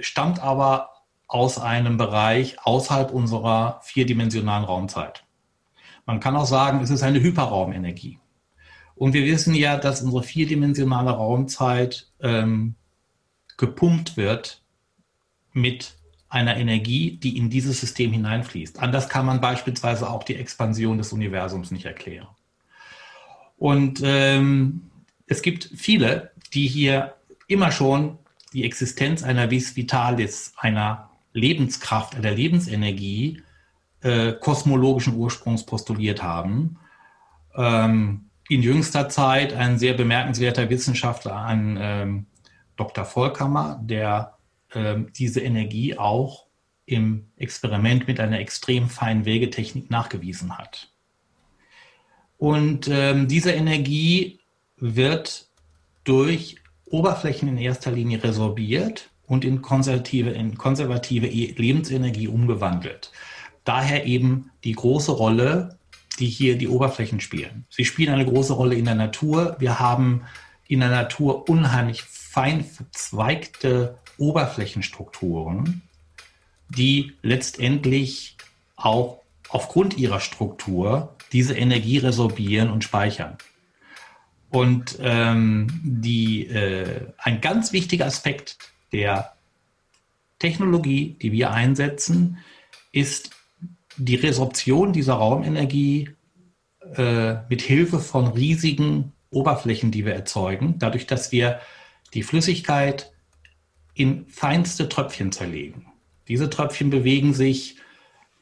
stammt 0.00 0.40
aber 0.40 0.90
aus 1.28 1.58
einem 1.58 1.98
Bereich 1.98 2.56
außerhalb 2.64 3.12
unserer 3.12 3.80
vierdimensionalen 3.84 4.64
Raumzeit. 4.64 5.24
Man 6.06 6.20
kann 6.20 6.34
auch 6.36 6.46
sagen, 6.46 6.80
es 6.80 6.90
ist 6.90 7.02
eine 7.02 7.20
Hyperraumenergie. 7.20 8.18
Und 8.94 9.12
wir 9.12 9.24
wissen 9.26 9.54
ja, 9.54 9.76
dass 9.76 10.02
unsere 10.02 10.22
vierdimensionale 10.22 11.10
Raumzeit 11.10 12.10
ähm, 12.20 12.74
gepumpt 13.58 14.16
wird 14.16 14.62
mit 15.52 15.96
einer 16.30 16.56
Energie, 16.56 17.16
die 17.16 17.36
in 17.36 17.50
dieses 17.50 17.80
System 17.80 18.12
hineinfließt. 18.12 18.80
Anders 18.80 19.08
kann 19.08 19.26
man 19.26 19.40
beispielsweise 19.40 20.08
auch 20.08 20.24
die 20.24 20.36
Expansion 20.36 20.98
des 20.98 21.12
Universums 21.12 21.70
nicht 21.70 21.84
erklären. 21.84 22.28
Und 23.56 24.00
ähm, 24.02 24.90
es 25.26 25.42
gibt 25.42 25.70
viele, 25.76 26.32
die 26.54 26.66
hier 26.66 27.14
immer 27.48 27.70
schon 27.70 28.18
die 28.52 28.64
Existenz 28.64 29.22
einer 29.22 29.50
Vis 29.50 29.76
Vitalis, 29.76 30.54
einer 30.56 31.07
Lebenskraft, 31.38 32.22
der 32.22 32.34
Lebensenergie 32.34 33.42
äh, 34.02 34.32
kosmologischen 34.32 35.14
Ursprungs 35.14 35.64
postuliert 35.64 36.22
haben. 36.22 36.78
Ähm, 37.56 38.30
in 38.48 38.62
jüngster 38.62 39.08
Zeit 39.08 39.52
ein 39.52 39.78
sehr 39.78 39.94
bemerkenswerter 39.94 40.70
Wissenschaftler, 40.70 41.42
ein 41.44 41.78
ähm, 41.80 42.26
Dr. 42.76 43.04
Volkammer, 43.04 43.80
der 43.82 44.38
ähm, 44.74 45.12
diese 45.16 45.40
Energie 45.40 45.98
auch 45.98 46.46
im 46.86 47.26
Experiment 47.36 48.08
mit 48.08 48.20
einer 48.20 48.40
extrem 48.40 48.88
feinen 48.88 49.24
Wegetechnik 49.26 49.90
nachgewiesen 49.90 50.56
hat. 50.56 50.90
Und 52.38 52.88
ähm, 52.88 53.28
diese 53.28 53.52
Energie 53.52 54.40
wird 54.76 55.48
durch 56.04 56.56
Oberflächen 56.86 57.48
in 57.48 57.58
erster 57.58 57.90
Linie 57.90 58.22
resorbiert 58.22 59.10
und 59.28 59.44
in 59.44 59.62
konservative, 59.62 60.30
in 60.30 60.58
konservative 60.58 61.26
e-, 61.26 61.54
Lebensenergie 61.56 62.28
umgewandelt. 62.28 63.12
Daher 63.64 64.06
eben 64.06 64.50
die 64.64 64.72
große 64.72 65.12
Rolle, 65.12 65.78
die 66.18 66.26
hier 66.26 66.56
die 66.58 66.68
Oberflächen 66.68 67.20
spielen. 67.20 67.66
Sie 67.70 67.84
spielen 67.84 68.12
eine 68.12 68.24
große 68.24 68.54
Rolle 68.54 68.74
in 68.74 68.86
der 68.86 68.94
Natur. 68.94 69.56
Wir 69.58 69.78
haben 69.78 70.22
in 70.66 70.80
der 70.80 70.88
Natur 70.88 71.48
unheimlich 71.48 72.02
fein 72.02 72.64
verzweigte 72.64 73.98
Oberflächenstrukturen, 74.16 75.82
die 76.68 77.12
letztendlich 77.22 78.36
auch 78.76 79.20
aufgrund 79.48 79.96
ihrer 79.96 80.20
Struktur 80.20 81.14
diese 81.32 81.54
Energie 81.54 81.98
resorbieren 81.98 82.70
und 82.70 82.84
speichern. 82.84 83.36
Und 84.50 84.98
ähm, 85.00 85.68
die, 85.84 86.46
äh, 86.46 87.12
ein 87.18 87.40
ganz 87.40 87.72
wichtiger 87.72 88.06
Aspekt 88.06 88.72
der 88.92 89.32
Technologie, 90.38 91.16
die 91.20 91.32
wir 91.32 91.50
einsetzen, 91.50 92.38
ist 92.92 93.30
die 93.96 94.16
Resorption 94.16 94.92
dieser 94.92 95.14
Raumenergie 95.14 96.10
äh, 96.94 97.36
mit 97.48 97.62
Hilfe 97.62 97.98
von 97.98 98.28
riesigen 98.28 99.12
Oberflächen, 99.30 99.90
die 99.90 100.04
wir 100.04 100.14
erzeugen, 100.14 100.76
dadurch, 100.78 101.06
dass 101.06 101.32
wir 101.32 101.60
die 102.14 102.22
Flüssigkeit 102.22 103.12
in 103.94 104.26
feinste 104.28 104.88
Tröpfchen 104.88 105.32
zerlegen. 105.32 105.86
Diese 106.28 106.48
Tröpfchen 106.48 106.90
bewegen 106.90 107.34
sich 107.34 107.76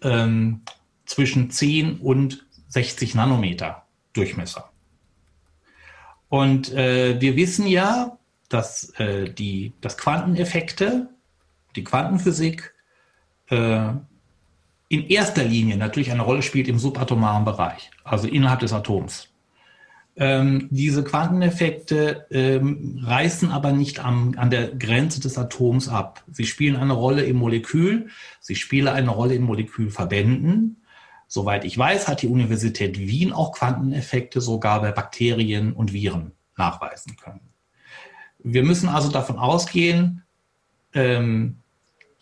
ähm, 0.03 0.61
zwischen 1.07 1.51
10 1.51 1.99
und 2.01 2.47
60 2.69 3.15
Nanometer 3.15 3.87
Durchmesser. 4.13 4.71
Und 6.29 6.73
äh, 6.73 7.21
wir 7.21 7.37
wissen 7.37 7.67
ja, 7.67 8.15
dass 8.49 8.91
äh, 8.99 9.31
die 9.31 9.75
dass 9.81 9.97
Quanteneffekte, 9.97 11.09
die 11.75 11.85
Quantenphysik 11.85 12.75
äh, 13.51 13.91
in 14.89 15.07
erster 15.09 15.45
Linie 15.45 15.77
natürlich 15.77 16.13
eine 16.13 16.23
Rolle 16.23 16.43
spielt 16.43 16.69
im 16.69 16.79
subatomaren 16.79 17.45
Bereich, 17.45 17.91
also 18.05 18.29
innerhalb 18.29 18.61
des 18.61 18.73
Atoms. 18.73 19.29
Ähm, 20.19 20.69
diese 20.71 21.05
Quanteneffekte 21.05 22.27
ähm, 22.31 23.01
reißen 23.05 23.51
aber 23.51 23.73
nicht 23.73 24.03
am, 24.03 24.35
an 24.39 24.49
der 24.49 24.75
Grenze 24.75 25.21
des 25.21 25.37
Atoms 25.37 25.89
ab. 25.89 26.25
Sie 26.33 26.47
spielen 26.47 26.77
eine 26.77 26.95
Rolle 26.95 27.25
im 27.25 27.37
Molekül, 27.37 28.09
sie 28.41 28.55
spielen 28.55 28.89
eine 28.89 29.11
Rolle 29.11 29.35
in 29.35 29.43
Molekülverbänden. 29.43 30.83
Soweit 31.29 31.65
ich 31.65 31.77
weiß, 31.77 32.09
hat 32.09 32.23
die 32.23 32.29
Universität 32.29 32.99
Wien 32.99 33.33
auch 33.33 33.53
Quanteneffekte 33.53 34.41
sogar 34.41 34.81
bei 34.81 34.93
Bakterien 34.93 35.75
und 35.75 35.93
Viren 35.93 36.33
nachweisen 36.57 37.17
können. 37.17 37.56
Wir 38.38 38.62
müssen 38.62 38.88
also 38.88 39.11
davon 39.11 39.38
ausgehen, 39.38 40.22
ähm, 40.92 41.59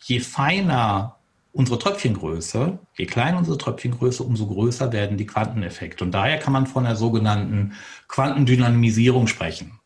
je 0.03 0.19
feiner 0.19 1.17
unsere 1.51 1.79
Tröpfchengröße, 1.79 2.79
je 2.97 3.05
kleiner 3.05 3.37
unsere 3.37 3.57
Tröpfchengröße, 3.57 4.23
umso 4.23 4.47
größer 4.47 4.91
werden 4.91 5.17
die 5.17 5.25
Quanteneffekte. 5.25 6.03
Und 6.03 6.11
daher 6.11 6.37
kann 6.37 6.51
man 6.51 6.67
von 6.67 6.83
der 6.83 6.97
sogenannten 6.97 7.73
Quantendynamisierung 8.09 9.27
sprechen. 9.27 9.79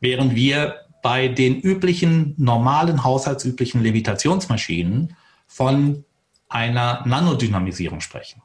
Während 0.00 0.34
wir 0.34 0.80
bei 1.02 1.28
den 1.28 1.60
üblichen, 1.60 2.34
normalen, 2.38 3.04
haushaltsüblichen 3.04 3.82
Levitationsmaschinen 3.82 5.14
von 5.46 6.04
einer 6.48 7.06
Nanodynamisierung 7.06 8.00
sprechen. 8.00 8.42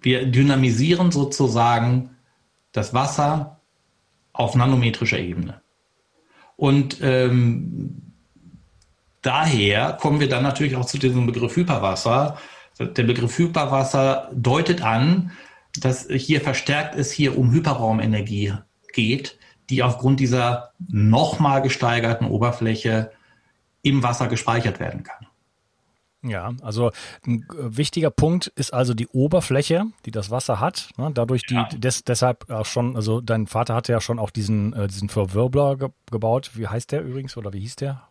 Wir 0.00 0.26
dynamisieren 0.26 1.10
sozusagen 1.10 2.10
das 2.70 2.94
Wasser 2.94 3.57
auf 4.38 4.54
nanometrischer 4.54 5.18
Ebene. 5.18 5.60
Und 6.56 6.98
ähm, 7.02 8.14
daher 9.20 9.92
kommen 10.00 10.20
wir 10.20 10.28
dann 10.28 10.44
natürlich 10.44 10.76
auch 10.76 10.86
zu 10.86 10.98
diesem 10.98 11.26
Begriff 11.26 11.56
Hyperwasser. 11.56 12.38
Der 12.78 13.02
Begriff 13.02 13.36
Hyperwasser 13.36 14.30
deutet 14.32 14.82
an, 14.82 15.32
dass 15.78 16.08
hier 16.08 16.40
verstärkt 16.40 16.94
es 16.94 17.10
hier 17.10 17.36
um 17.36 17.52
Hyperraumenergie 17.52 18.54
geht, 18.92 19.38
die 19.70 19.82
aufgrund 19.82 20.20
dieser 20.20 20.72
nochmal 20.88 21.60
gesteigerten 21.60 22.26
Oberfläche 22.26 23.10
im 23.82 24.02
Wasser 24.02 24.28
gespeichert 24.28 24.80
werden 24.80 25.02
kann. 25.02 25.27
Ja, 26.22 26.52
also 26.62 26.90
ein 27.26 27.46
wichtiger 27.48 28.10
Punkt 28.10 28.48
ist 28.48 28.74
also 28.74 28.92
die 28.92 29.06
Oberfläche, 29.06 29.84
die 30.04 30.10
das 30.10 30.30
Wasser 30.30 30.58
hat. 30.58 30.90
Ne? 30.96 31.10
Dadurch 31.14 31.42
die 31.42 31.54
ja. 31.54 31.68
des, 31.68 32.02
deshalb 32.02 32.50
auch 32.50 32.66
schon, 32.66 32.96
also 32.96 33.20
dein 33.20 33.46
Vater 33.46 33.74
hatte 33.74 33.92
ja 33.92 34.00
schon 34.00 34.18
auch 34.18 34.30
diesen 34.30 34.72
äh, 34.72 34.88
diesen 34.88 35.08
Verwirbler 35.08 35.76
ge 35.76 35.88
gebaut. 36.10 36.52
Wie 36.54 36.66
heißt 36.66 36.90
der 36.90 37.02
übrigens 37.02 37.36
oder 37.36 37.52
wie 37.52 37.60
hieß 37.60 37.76
der? 37.76 38.02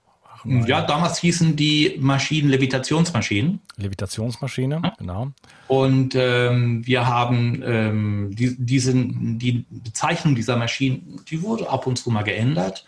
Ja, 0.46 0.82
damals 0.82 1.20
hießen 1.20 1.56
die 1.56 1.98
Maschinen 2.00 2.50
Levitationsmaschinen. 2.50 3.60
Levitationsmaschine, 3.78 4.82
ja. 4.84 4.94
genau. 4.98 5.32
Und 5.68 6.16
ähm, 6.16 6.86
wir 6.86 7.08
haben 7.08 7.62
ähm, 7.66 8.36
die, 8.36 8.56
diesen, 8.58 9.40
die 9.40 9.66
Bezeichnung 9.70 10.36
dieser 10.36 10.56
Maschinen, 10.56 11.22
die 11.30 11.42
wurde 11.42 11.70
ab 11.70 11.88
und 11.88 11.98
zu 11.98 12.12
mal 12.12 12.24
geändert. 12.24 12.86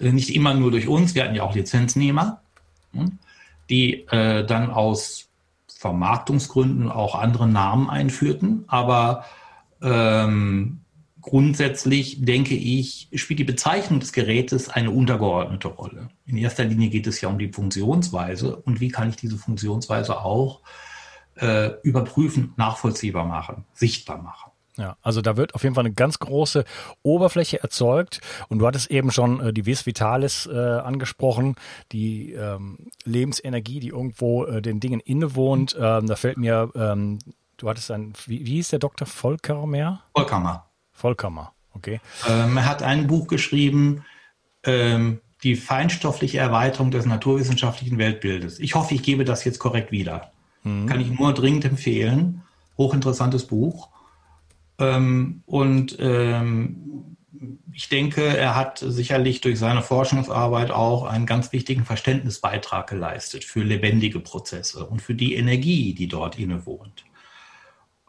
Äh, 0.00 0.12
nicht 0.12 0.34
immer 0.34 0.54
nur 0.54 0.70
durch 0.70 0.88
uns, 0.88 1.14
wir 1.14 1.24
hatten 1.24 1.34
ja 1.34 1.42
auch 1.42 1.54
Lizenznehmer, 1.54 2.40
hm, 2.92 3.18
die 3.70 4.06
äh, 4.08 4.44
dann 4.44 4.70
aus 4.70 5.28
Vermarktungsgründen 5.68 6.90
auch 6.90 7.14
andere 7.14 7.46
Namen 7.46 7.88
einführten. 7.88 8.64
Aber 8.66 9.24
ähm, 9.80 10.80
Grundsätzlich 11.20 12.24
denke 12.24 12.54
ich, 12.54 13.08
spielt 13.14 13.40
die 13.40 13.44
Bezeichnung 13.44 14.00
des 14.00 14.12
Gerätes 14.12 14.70
eine 14.70 14.90
untergeordnete 14.90 15.68
Rolle. 15.68 16.08
In 16.24 16.38
erster 16.38 16.64
Linie 16.64 16.88
geht 16.88 17.06
es 17.06 17.20
ja 17.20 17.28
um 17.28 17.38
die 17.38 17.52
Funktionsweise 17.52 18.56
und 18.56 18.80
wie 18.80 18.88
kann 18.88 19.10
ich 19.10 19.16
diese 19.16 19.36
Funktionsweise 19.36 20.22
auch 20.22 20.62
äh, 21.34 21.72
überprüfen, 21.82 22.54
nachvollziehbar 22.56 23.26
machen, 23.26 23.66
sichtbar 23.74 24.22
machen. 24.22 24.52
Ja, 24.78 24.96
also 25.02 25.20
da 25.20 25.36
wird 25.36 25.56
auf 25.56 25.64
jeden 25.64 25.74
Fall 25.74 25.84
eine 25.84 25.94
ganz 25.94 26.20
große 26.20 26.64
Oberfläche 27.02 27.60
erzeugt. 27.60 28.20
Und 28.48 28.60
du 28.60 28.66
hattest 28.66 28.90
eben 28.90 29.10
schon 29.10 29.40
äh, 29.40 29.52
die 29.52 29.66
Vis 29.66 29.86
Vitalis 29.86 30.46
äh, 30.46 30.56
angesprochen, 30.56 31.56
die 31.90 32.32
ähm, 32.32 32.90
Lebensenergie, 33.04 33.80
die 33.80 33.88
irgendwo 33.88 34.44
äh, 34.44 34.62
den 34.62 34.78
Dingen 34.78 35.00
innewohnt. 35.00 35.76
Ähm, 35.78 36.06
da 36.06 36.14
fällt 36.14 36.38
mir, 36.38 36.70
ähm, 36.76 37.18
du 37.56 37.68
hattest 37.68 37.90
ein, 37.90 38.12
wie, 38.26 38.46
wie 38.46 38.54
hieß 38.54 38.68
der 38.68 38.78
Dr. 38.78 39.06
Volker 39.06 39.66
mehr? 39.66 40.00
Volkammer. 40.14 40.66
Vollkammer, 40.92 41.52
okay. 41.74 42.00
Ähm, 42.28 42.56
er 42.56 42.66
hat 42.66 42.82
ein 42.82 43.06
Buch 43.06 43.28
geschrieben, 43.28 44.04
ähm, 44.64 45.20
die 45.44 45.54
feinstoffliche 45.54 46.38
Erweiterung 46.38 46.90
des 46.90 47.06
naturwissenschaftlichen 47.06 47.98
Weltbildes. 47.98 48.58
Ich 48.58 48.74
hoffe, 48.74 48.94
ich 48.94 49.02
gebe 49.02 49.24
das 49.24 49.44
jetzt 49.44 49.58
korrekt 49.58 49.92
wieder. 49.92 50.32
Mhm. 50.64 50.86
Kann 50.86 51.00
ich 51.00 51.10
nur 51.10 51.32
dringend 51.34 51.64
empfehlen. 51.64 52.42
Hochinteressantes 52.76 53.46
Buch. 53.46 53.88
Ähm, 54.78 55.42
und 55.46 55.96
ähm, 55.98 57.16
ich 57.72 57.88
denke, 57.88 58.24
er 58.24 58.56
hat 58.56 58.78
sicherlich 58.78 59.40
durch 59.40 59.58
seine 59.58 59.82
Forschungsarbeit 59.82 60.70
auch 60.70 61.04
einen 61.04 61.26
ganz 61.26 61.52
wichtigen 61.52 61.84
Verständnisbeitrag 61.84 62.88
geleistet 62.88 63.44
für 63.44 63.62
lebendige 63.62 64.20
Prozesse 64.20 64.84
und 64.84 65.00
für 65.00 65.14
die 65.14 65.34
Energie, 65.34 65.94
die 65.94 66.08
dort 66.08 66.38
innewohnt. 66.38 67.04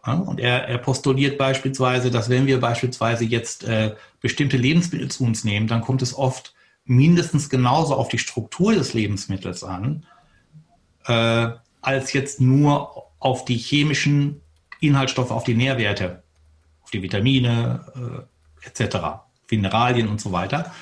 Und 0.01 0.39
er, 0.39 0.67
er, 0.67 0.77
postuliert 0.77 1.37
beispielsweise, 1.37 2.09
dass 2.09 2.29
wenn 2.29 2.47
wir 2.47 2.59
beispielsweise 2.59 3.25
jetzt 3.25 3.65
äh, 3.65 3.95
bestimmte 4.21 4.57
Lebensmittel 4.57 5.11
zu 5.11 5.23
uns 5.25 5.43
nehmen, 5.43 5.67
dann 5.67 5.81
kommt 5.81 6.01
es 6.01 6.17
oft 6.17 6.55
mindestens 6.85 7.49
genauso 7.49 7.93
auf 7.93 8.07
die 8.07 8.17
Struktur 8.17 8.73
des 8.73 8.93
Lebensmittels 8.93 9.63
an, 9.63 10.05
äh, 11.05 11.49
als 11.81 12.13
jetzt 12.13 12.41
nur 12.41 13.03
auf 13.19 13.45
die 13.45 13.57
chemischen 13.57 14.41
Inhaltsstoffe, 14.79 15.31
auf 15.31 15.43
die 15.43 15.53
Nährwerte, 15.53 16.23
auf 16.89 16.91
die 16.91 17.03
Vitamine 17.03 18.25
äh, 18.63 18.67
etc., 18.67 18.97
Mineralien 19.51 20.07
und 20.07 20.19
so 20.19 20.31
weiter. 20.31 20.73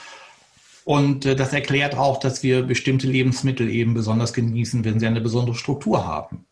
Und 0.85 1.25
äh, 1.25 1.35
das 1.35 1.51
erklärt 1.51 1.95
auch, 1.95 2.19
dass 2.19 2.43
wir 2.43 2.63
bestimmte 2.63 3.07
Lebensmittel 3.07 3.69
eben 3.69 3.93
besonders 3.93 4.31
genießen, 4.31 4.85
wenn 4.85 4.99
sie 4.99 5.07
eine 5.07 5.19
besondere 5.19 5.55
Struktur 5.55 6.07
haben. 6.07 6.45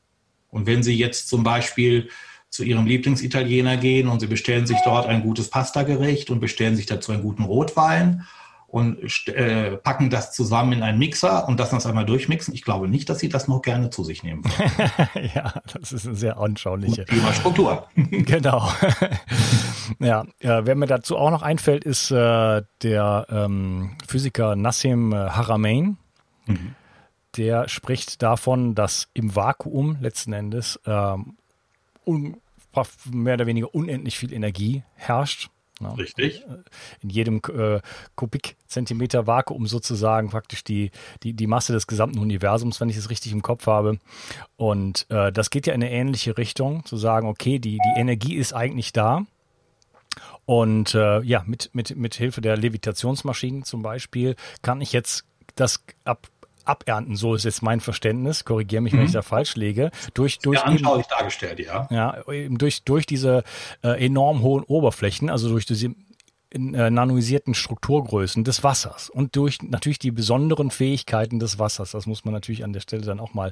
Und 0.49 0.67
wenn 0.67 0.83
Sie 0.83 0.95
jetzt 0.95 1.27
zum 1.27 1.43
Beispiel 1.43 2.09
zu 2.49 2.63
ihrem 2.63 2.85
Lieblingsitaliener 2.85 3.75
gehen 3.75 4.07
und 4.07 4.21
sie 4.21 4.27
bestellen 4.27 4.65
sich 4.65 4.77
dort 4.85 5.07
ein 5.07 5.21
gutes 5.21 5.49
Pastagericht 5.49 6.29
und 6.29 6.39
bestellen 6.39 6.77
sich 6.77 6.85
dazu 6.85 7.11
einen 7.11 7.23
guten 7.23 7.43
Rotwein 7.43 8.23
und 8.75 9.29
äh, 9.29 9.77
packen 9.77 10.09
das 10.09 10.33
zusammen 10.33 10.73
in 10.73 10.83
einen 10.83 10.99
Mixer 10.99 11.47
und 11.47 11.57
lassen 11.57 11.75
das 11.75 11.85
einmal 11.85 12.05
durchmixen. 12.05 12.53
Ich 12.53 12.61
glaube 12.61 12.89
nicht, 12.89 13.07
dass 13.07 13.19
sie 13.19 13.29
das 13.29 13.47
noch 13.47 13.61
gerne 13.61 13.89
zu 13.89 14.03
sich 14.03 14.21
nehmen. 14.21 14.43
ja, 15.33 15.61
das 15.71 15.93
ist 15.93 16.05
eine 16.05 16.17
sehr 16.17 16.37
anschauliche 16.37 17.05
Struktur. 17.31 17.87
genau. 17.95 18.69
ja, 19.99 20.25
ja, 20.41 20.65
wer 20.65 20.75
mir 20.75 20.87
dazu 20.87 21.15
auch 21.15 21.31
noch 21.31 21.41
einfällt, 21.41 21.85
ist 21.85 22.11
äh, 22.11 22.63
der 22.83 23.25
ähm, 23.29 23.91
Physiker 24.05 24.57
Nassim 24.57 25.15
Haramein. 25.15 25.95
Mhm. 26.45 26.75
Der 27.37 27.69
spricht 27.69 28.21
davon, 28.23 28.75
dass 28.75 29.07
im 29.13 29.37
Vakuum 29.37 29.99
letzten 30.01 30.33
Endes 30.33 30.81
ähm, 30.85 31.37
mehr 32.05 33.35
oder 33.35 33.47
weniger 33.47 33.73
unendlich 33.73 34.19
viel 34.19 34.33
Energie 34.33 34.83
herrscht. 34.95 35.49
Richtig. 35.81 36.41
Äh, 36.41 36.63
in 37.01 37.09
jedem 37.09 37.41
äh, 37.53 37.81
Kubikzentimeter 38.15 39.27
Vakuum 39.27 39.67
sozusagen 39.67 40.29
praktisch 40.29 40.63
die, 40.63 40.91
die, 41.23 41.33
die 41.33 41.47
Masse 41.47 41.73
des 41.73 41.87
gesamten 41.87 42.19
Universums, 42.19 42.79
wenn 42.79 42.89
ich 42.89 42.97
es 42.97 43.09
richtig 43.09 43.31
im 43.31 43.41
Kopf 43.41 43.67
habe. 43.67 43.99
Und 44.55 45.05
äh, 45.09 45.31
das 45.31 45.49
geht 45.49 45.67
ja 45.67 45.73
in 45.73 45.83
eine 45.83 45.91
ähnliche 45.91 46.37
Richtung, 46.37 46.85
zu 46.85 46.97
sagen, 46.97 47.27
okay, 47.27 47.59
die, 47.59 47.77
die 47.77 47.99
Energie 47.99 48.35
ist 48.35 48.53
eigentlich 48.53 48.93
da. 48.93 49.25
Und 50.45 50.93
äh, 50.93 51.21
ja, 51.21 51.43
mit, 51.45 51.71
mit, 51.73 51.95
mit 51.95 52.15
Hilfe 52.15 52.39
der 52.39 52.55
Levitationsmaschinen 52.55 53.63
zum 53.63 53.81
Beispiel 53.81 54.35
kann 54.61 54.79
ich 54.79 54.93
jetzt 54.93 55.25
das 55.55 55.83
ab 56.03 56.27
abernten, 56.65 57.15
so 57.15 57.35
ist 57.35 57.45
jetzt 57.45 57.61
mein 57.61 57.79
Verständnis, 57.79 58.45
korrigiere 58.45 58.81
mich, 58.81 58.93
mhm. 58.93 58.99
wenn 58.99 59.05
ich 59.05 59.11
da 59.11 59.21
falsch 59.21 59.55
lege, 59.55 59.91
durch, 60.13 60.39
durch 60.39 60.59
ja, 60.59 60.65
anschaulich 60.65 61.05
eben, 61.05 61.17
dargestellt, 61.17 61.59
ja. 61.59 61.87
Ja, 61.91 62.27
eben 62.31 62.57
durch, 62.57 62.83
durch 62.83 63.05
diese 63.05 63.43
äh, 63.83 64.05
enorm 64.05 64.41
hohen 64.41 64.63
Oberflächen, 64.63 65.29
also 65.29 65.49
durch 65.49 65.65
diese 65.65 65.95
in, 66.55 66.73
äh, 66.73 66.89
nanoisierten 66.89 67.53
Strukturgrößen 67.53 68.45
des 68.45 68.63
Wassers 68.63 69.09
und 69.09 69.35
durch 69.35 69.61
natürlich 69.61 69.99
die 69.99 70.11
besonderen 70.11 70.71
Fähigkeiten 70.71 71.39
des 71.39 71.59
Wassers. 71.59 71.91
Das 71.91 72.05
muss 72.05 72.23
man 72.23 72.33
natürlich 72.33 72.63
an 72.63 72.71
der 72.71 72.79
Stelle 72.79 73.03
dann 73.03 73.19
auch 73.19 73.33
mal 73.33 73.51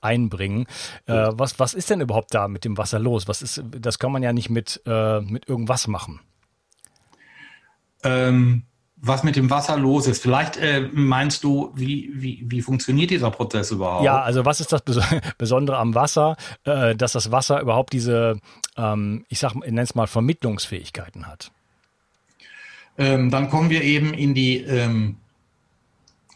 einbringen. 0.00 0.66
Äh, 1.06 1.28
was, 1.32 1.60
was 1.60 1.74
ist 1.74 1.90
denn 1.90 2.00
überhaupt 2.00 2.34
da 2.34 2.48
mit 2.48 2.64
dem 2.64 2.76
Wasser 2.76 2.98
los? 2.98 3.28
Was 3.28 3.40
ist, 3.40 3.62
das 3.70 4.00
kann 4.00 4.10
man 4.10 4.22
ja 4.24 4.32
nicht 4.32 4.50
mit, 4.50 4.82
äh, 4.84 5.20
mit 5.20 5.48
irgendwas 5.48 5.86
machen. 5.86 6.20
Ähm, 8.02 8.64
was 9.02 9.22
mit 9.22 9.36
dem 9.36 9.48
Wasser 9.48 9.76
los 9.78 10.06
ist. 10.06 10.22
Vielleicht 10.22 10.56
äh, 10.56 10.88
meinst 10.92 11.42
du, 11.42 11.72
wie, 11.74 12.10
wie, 12.14 12.44
wie 12.46 12.60
funktioniert 12.60 13.10
dieser 13.10 13.30
Prozess 13.30 13.70
überhaupt? 13.70 14.04
Ja, 14.04 14.20
also 14.20 14.44
was 14.44 14.60
ist 14.60 14.72
das 14.72 14.82
Besondere 15.38 15.78
am 15.78 15.94
Wasser, 15.94 16.36
äh, 16.64 16.94
dass 16.94 17.12
das 17.12 17.30
Wasser 17.30 17.60
überhaupt 17.60 17.92
diese, 17.92 18.38
ähm, 18.76 19.24
ich 19.28 19.38
sag, 19.38 19.54
nenne 19.54 19.80
es 19.80 19.94
mal 19.94 20.06
Vermittlungsfähigkeiten 20.06 21.26
hat? 21.26 21.50
Ähm, 22.98 23.30
dann 23.30 23.48
kommen 23.48 23.70
wir 23.70 23.82
eben 23.82 24.12
in 24.12 24.34
die 24.34 24.58
ähm, 24.58 25.16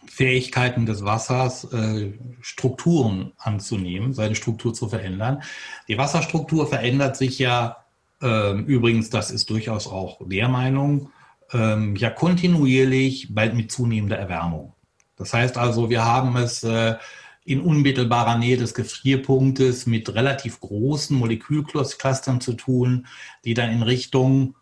Fähigkeiten 0.07 0.87
des 0.87 1.05
Wassers, 1.05 1.65
äh, 1.73 2.13
Strukturen 2.41 3.33
anzunehmen, 3.37 4.15
seine 4.15 4.37
Struktur 4.37 4.73
zu 4.73 4.89
verändern. 4.89 5.43
Die 5.89 5.99
Wasserstruktur 5.99 6.67
verändert 6.67 7.17
sich 7.17 7.39
ja 7.39 7.85
ähm, 8.23 8.65
übrigens, 8.65 9.11
das 9.11 9.31
ist 9.31 9.51
durchaus 9.51 9.87
auch 9.87 10.19
der 10.25 10.49
Meinung, 10.49 11.11
ähm, 11.55 11.97
ja 11.97 12.11
kontinuierlich 12.11 13.35
bald 13.35 13.55
mit 13.55 13.73
zunehmender 13.73 14.19
Erwärmung. 14.19 14.75
Das 15.17 15.33
heißt 15.33 15.57
also, 15.57 15.89
wir 15.91 16.05
haben 16.05 16.37
es 16.37 16.63
äh, 16.65 16.97
in 17.45 17.61
unmittelbarer 17.61 18.39
Nähe 18.39 18.57
des 18.57 18.75
Gefrierpunktes 18.75 19.87
mit 19.87 20.15
relativ 20.15 20.61
großen 20.61 21.17
Molekülclustern 21.17 22.41
zu 22.41 22.55
tun, 22.55 23.07
die 23.45 23.55
dann 23.55 23.71
in 23.71 23.83
Richtung 23.83 24.57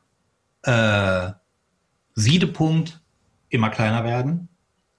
äh, 0.63 1.31
Siedepunkt 2.15 3.01
immer 3.49 3.71
kleiner 3.71 4.05
werden. 4.05 4.49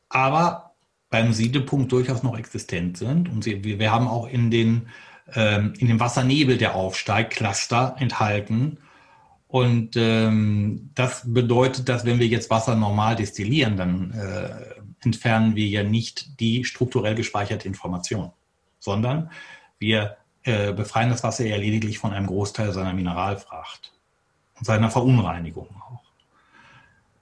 Aber 0.10 0.76
beim 1.10 1.34
Siedepunkt 1.34 1.92
durchaus 1.92 2.24
noch 2.24 2.38
existent 2.38 2.98
sind. 2.98 3.30
Und 3.30 3.44
sie, 3.44 3.64
wir, 3.64 3.92
haben 3.92 4.08
auch 4.08 4.28
in 4.28 4.50
den, 4.50 4.88
ähm, 5.34 5.74
in 5.78 5.88
dem 5.88 6.00
Wassernebel, 6.00 6.58
der 6.58 6.76
aufsteigt, 6.76 7.34
Cluster 7.34 7.96
enthalten. 8.00 8.80
Und 9.54 9.96
ähm, 9.98 10.90
das 10.96 11.32
bedeutet, 11.32 11.88
dass 11.88 12.06
wenn 12.06 12.18
wir 12.18 12.26
jetzt 12.26 12.50
Wasser 12.50 12.76
normal 12.76 13.16
destillieren, 13.16 13.78
dann 13.78 14.10
äh, 14.10 15.06
entfernen 15.06 15.56
wir 15.56 15.68
ja 15.68 15.84
nicht 15.84 16.40
die 16.40 16.66
strukturell 16.66 17.14
gespeicherte 17.14 17.68
Information, 17.68 18.32
sondern 18.80 19.30
wir 19.78 20.18
äh, 20.42 20.74
befreien 20.74 21.12
das 21.12 21.24
Wasser 21.24 21.46
ja 21.46 21.56
lediglich 21.58 22.00
von 22.00 22.14
einem 22.14 22.26
Großteil 22.26 22.74
seiner 22.74 22.94
Mineralfracht 22.94 23.94
und 24.58 24.66
seiner 24.66 24.90
Verunreinigung 24.90 25.68
auch. 25.88 26.02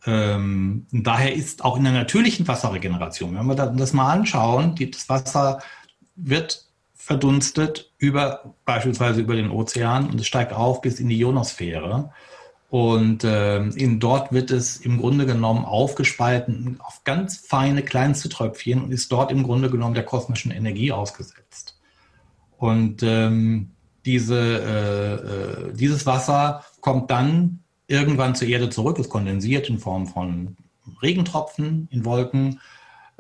Ähm, 0.06 0.88
daher 0.94 1.36
ist 1.36 1.66
auch 1.66 1.76
in 1.76 1.84
der 1.84 1.92
natürlichen 1.92 2.48
Wasserregeneration, 2.48 3.36
wenn 3.36 3.46
wir 3.46 3.56
das 3.56 3.92
mal 3.92 4.10
anschauen, 4.10 4.78
das 4.90 5.10
Wasser 5.10 5.62
wird 6.16 6.66
verdunstet 7.02 7.92
über 7.98 8.54
beispielsweise 8.64 9.22
über 9.22 9.36
den 9.36 9.50
Ozean 9.50 10.08
und 10.08 10.22
es 10.22 10.28
steigt 10.28 10.54
auf 10.54 10.82
bis 10.82 11.00
in 11.00 11.10
die 11.10 11.18
Ionosphäre. 11.18 12.12
Und 12.70 13.24
äh, 13.24 13.58
in 13.58 14.00
dort 14.00 14.32
wird 14.32 14.52
es 14.52 14.78
im 14.78 15.00
Grunde 15.00 15.26
genommen 15.26 15.66
aufgespalten 15.66 16.80
auf 16.80 17.04
ganz 17.04 17.38
feine 17.38 17.82
kleinste 17.82 18.30
Tröpfchen 18.30 18.84
und 18.84 18.92
ist 18.92 19.12
dort 19.12 19.32
im 19.32 19.42
Grunde 19.42 19.72
genommen 19.72 19.96
der 19.96 20.06
kosmischen 20.06 20.52
Energie 20.52 20.92
ausgesetzt. 20.92 21.78
Und 22.58 23.02
ähm, 23.02 23.72
diese, 24.06 24.38
äh, 24.40 25.14
äh, 25.70 25.74
dieses 25.74 26.06
Wasser 26.06 26.64
kommt 26.82 27.10
dann 27.10 27.64
irgendwann 27.88 28.36
zur 28.36 28.48
Erde 28.48 28.70
zurück. 28.70 29.00
Es 29.00 29.10
kondensiert 29.10 29.70
in 29.70 29.80
Form 29.80 30.06
von 30.06 30.56
Regentropfen 31.02 31.88
in 31.92 32.06
Wolken. 32.06 32.60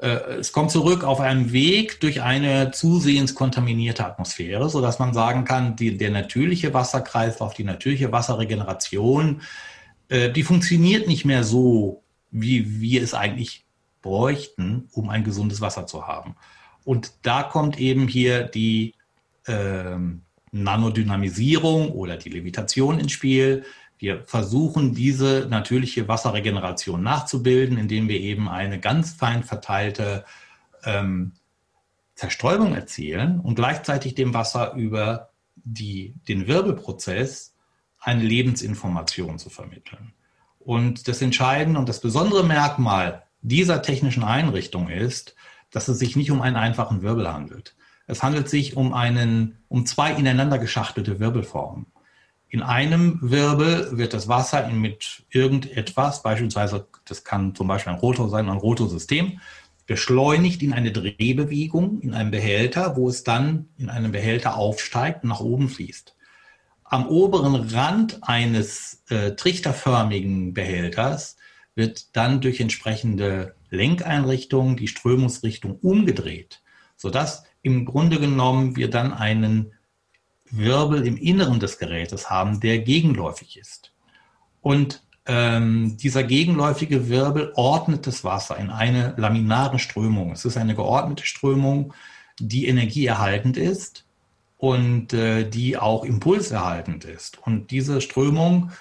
Äh, 0.01 0.39
es 0.39 0.51
kommt 0.51 0.71
zurück 0.71 1.03
auf 1.03 1.19
einem 1.19 1.51
Weg 1.51 1.99
durch 2.01 2.21
eine 2.21 2.71
zusehends 2.71 3.35
kontaminierte 3.35 4.05
Atmosphäre, 4.05 4.67
sodass 4.67 4.97
man 4.97 5.13
sagen 5.13 5.45
kann, 5.45 5.75
die, 5.75 5.95
der 5.95 6.09
natürliche 6.09 6.73
Wasserkreislauf, 6.73 7.53
die 7.53 7.63
natürliche 7.63 8.11
Wasserregeneration, 8.11 9.41
äh, 10.09 10.31
die 10.31 10.43
funktioniert 10.43 11.07
nicht 11.07 11.23
mehr 11.23 11.43
so, 11.43 12.03
wie 12.31 12.81
wir 12.81 13.03
es 13.03 13.13
eigentlich 13.13 13.65
bräuchten, 14.01 14.89
um 14.91 15.09
ein 15.09 15.23
gesundes 15.23 15.61
Wasser 15.61 15.85
zu 15.85 16.07
haben. 16.07 16.35
Und 16.83 17.13
da 17.21 17.43
kommt 17.43 17.79
eben 17.79 18.07
hier 18.07 18.43
die 18.43 18.95
ähm, 19.47 20.23
Nanodynamisierung 20.51 21.91
oder 21.91 22.17
die 22.17 22.29
Levitation 22.29 22.99
ins 22.99 23.11
Spiel. 23.11 23.65
Wir 24.01 24.23
versuchen 24.25 24.95
diese 24.95 25.45
natürliche 25.47 26.07
Wasserregeneration 26.07 27.03
nachzubilden, 27.03 27.77
indem 27.77 28.07
wir 28.07 28.19
eben 28.19 28.49
eine 28.49 28.79
ganz 28.79 29.13
fein 29.13 29.43
verteilte 29.43 30.25
ähm, 30.83 31.33
Zerstäubung 32.15 32.73
erzielen 32.73 33.39
und 33.39 33.53
gleichzeitig 33.53 34.15
dem 34.15 34.33
Wasser 34.33 34.73
über 34.73 35.29
die, 35.55 36.15
den 36.27 36.47
Wirbelprozess 36.47 37.53
eine 37.99 38.23
Lebensinformation 38.23 39.37
zu 39.37 39.51
vermitteln. 39.51 40.13
Und 40.57 41.07
das 41.07 41.21
Entscheidende 41.21 41.79
und 41.79 41.87
das 41.87 42.01
besondere 42.01 42.43
Merkmal 42.43 43.21
dieser 43.43 43.83
technischen 43.83 44.23
Einrichtung 44.23 44.89
ist, 44.89 45.35
dass 45.69 45.87
es 45.87 45.99
sich 45.99 46.15
nicht 46.15 46.31
um 46.31 46.41
einen 46.41 46.55
einfachen 46.55 47.03
Wirbel 47.03 47.31
handelt. 47.31 47.75
Es 48.07 48.23
handelt 48.23 48.49
sich 48.49 48.75
um 48.75 48.95
einen, 48.95 49.59
um 49.67 49.85
zwei 49.85 50.11
ineinander 50.11 50.57
geschachtelte 50.57 51.19
Wirbelformen. 51.19 51.85
In 52.51 52.61
einem 52.61 53.17
Wirbel 53.21 53.97
wird 53.97 54.13
das 54.13 54.27
Wasser 54.27 54.67
mit 54.67 55.23
irgendetwas, 55.29 56.21
beispielsweise, 56.21 56.85
das 57.05 57.23
kann 57.23 57.55
zum 57.55 57.69
Beispiel 57.69 57.93
ein 57.93 57.99
Rotor 57.99 58.27
sein, 58.27 58.49
ein 58.49 58.57
Rotorsystem, 58.57 59.39
beschleunigt 59.87 60.61
in 60.61 60.73
eine 60.73 60.91
Drehbewegung 60.91 62.01
in 62.01 62.13
einem 62.13 62.29
Behälter, 62.29 62.97
wo 62.97 63.07
es 63.07 63.23
dann 63.23 63.69
in 63.77 63.89
einem 63.89 64.11
Behälter 64.11 64.57
aufsteigt 64.57 65.23
und 65.23 65.29
nach 65.29 65.39
oben 65.39 65.69
fließt. 65.69 66.13
Am 66.83 67.07
oberen 67.07 67.55
Rand 67.55 68.19
eines 68.21 69.01
äh, 69.07 69.31
trichterförmigen 69.31 70.53
Behälters 70.53 71.37
wird 71.73 72.17
dann 72.17 72.41
durch 72.41 72.59
entsprechende 72.59 73.55
Lenkeinrichtungen 73.69 74.75
die 74.75 74.89
Strömungsrichtung 74.89 75.79
umgedreht, 75.79 76.61
sodass 76.97 77.45
im 77.61 77.85
Grunde 77.85 78.19
genommen 78.19 78.75
wir 78.75 78.89
dann 78.89 79.13
einen 79.13 79.71
Wirbel 80.51 81.05
im 81.05 81.17
Inneren 81.17 81.59
des 81.59 81.77
Gerätes 81.77 82.29
haben, 82.29 82.59
der 82.59 82.79
gegenläufig 82.79 83.57
ist. 83.57 83.91
Und 84.61 85.01
ähm, 85.25 85.97
dieser 85.97 86.23
gegenläufige 86.23 87.07
Wirbel 87.09 87.51
ordnet 87.55 88.07
das 88.07 88.23
Wasser 88.23 88.57
in 88.57 88.69
eine 88.69 89.13
laminare 89.17 89.79
Strömung. 89.79 90.31
Es 90.31 90.45
ist 90.45 90.57
eine 90.57 90.75
geordnete 90.75 91.25
Strömung, 91.25 91.93
die 92.39 92.67
energieerhaltend 92.67 93.57
ist 93.57 94.05
und 94.57 95.13
äh, 95.13 95.47
die 95.47 95.77
auch 95.77 96.03
impulserhaltend 96.05 97.05
ist. 97.05 97.37
Und 97.45 97.71
diese 97.71 98.01
Strömung, 98.01 98.71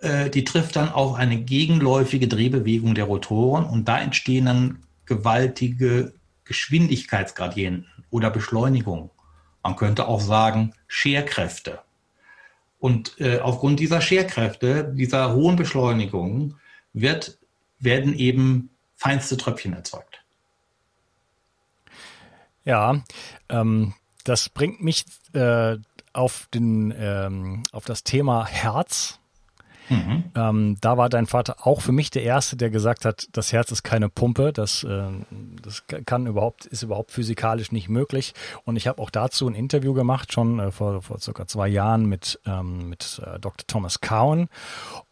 äh, 0.00 0.30
die 0.30 0.44
trifft 0.44 0.76
dann 0.76 0.90
auf 0.90 1.14
eine 1.14 1.38
gegenläufige 1.38 2.28
Drehbewegung 2.28 2.94
der 2.94 3.04
Rotoren 3.04 3.64
und 3.64 3.86
da 3.86 3.98
entstehen 3.98 4.46
dann 4.46 4.78
gewaltige 5.06 6.12
Geschwindigkeitsgradienten 6.44 8.04
oder 8.10 8.30
Beschleunigung. 8.30 9.10
Man 9.66 9.74
könnte 9.74 10.06
auch 10.06 10.20
sagen 10.20 10.74
Scherkräfte. 10.86 11.80
Und 12.78 13.20
äh, 13.20 13.40
aufgrund 13.40 13.80
dieser 13.80 14.00
Scherkräfte, 14.00 14.92
dieser 14.94 15.34
hohen 15.34 15.56
Beschleunigung, 15.56 16.54
wird, 16.92 17.36
werden 17.80 18.14
eben 18.14 18.70
feinste 18.94 19.36
Tröpfchen 19.36 19.72
erzeugt. 19.72 20.22
Ja, 22.64 23.02
ähm, 23.48 23.94
das 24.22 24.50
bringt 24.50 24.84
mich 24.84 25.04
äh, 25.32 25.78
auf, 26.12 26.46
den, 26.54 26.94
ähm, 26.96 27.64
auf 27.72 27.86
das 27.86 28.04
Thema 28.04 28.46
Herz. 28.46 29.18
Mhm. 29.88 30.24
Ähm, 30.34 30.76
da 30.80 30.96
war 30.96 31.08
dein 31.08 31.26
Vater 31.26 31.66
auch 31.66 31.80
für 31.80 31.92
mich 31.92 32.10
der 32.10 32.22
Erste, 32.22 32.56
der 32.56 32.70
gesagt 32.70 33.04
hat, 33.04 33.28
das 33.32 33.52
Herz 33.52 33.70
ist 33.70 33.82
keine 33.82 34.08
Pumpe, 34.08 34.52
das, 34.52 34.84
äh, 34.84 35.08
das 35.62 35.84
kann 36.04 36.26
überhaupt, 36.26 36.66
ist 36.66 36.82
überhaupt 36.82 37.12
physikalisch 37.12 37.72
nicht 37.72 37.88
möglich. 37.88 38.34
Und 38.64 38.76
ich 38.76 38.86
habe 38.86 39.00
auch 39.00 39.10
dazu 39.10 39.48
ein 39.48 39.54
Interview 39.54 39.94
gemacht, 39.94 40.32
schon 40.32 40.58
äh, 40.58 40.70
vor, 40.70 41.02
vor 41.02 41.18
circa 41.18 41.46
zwei 41.46 41.68
Jahren 41.68 42.06
mit, 42.06 42.40
ähm, 42.46 42.88
mit 42.88 43.20
äh, 43.24 43.38
Dr. 43.38 43.66
Thomas 43.66 44.00
Cowan. 44.00 44.48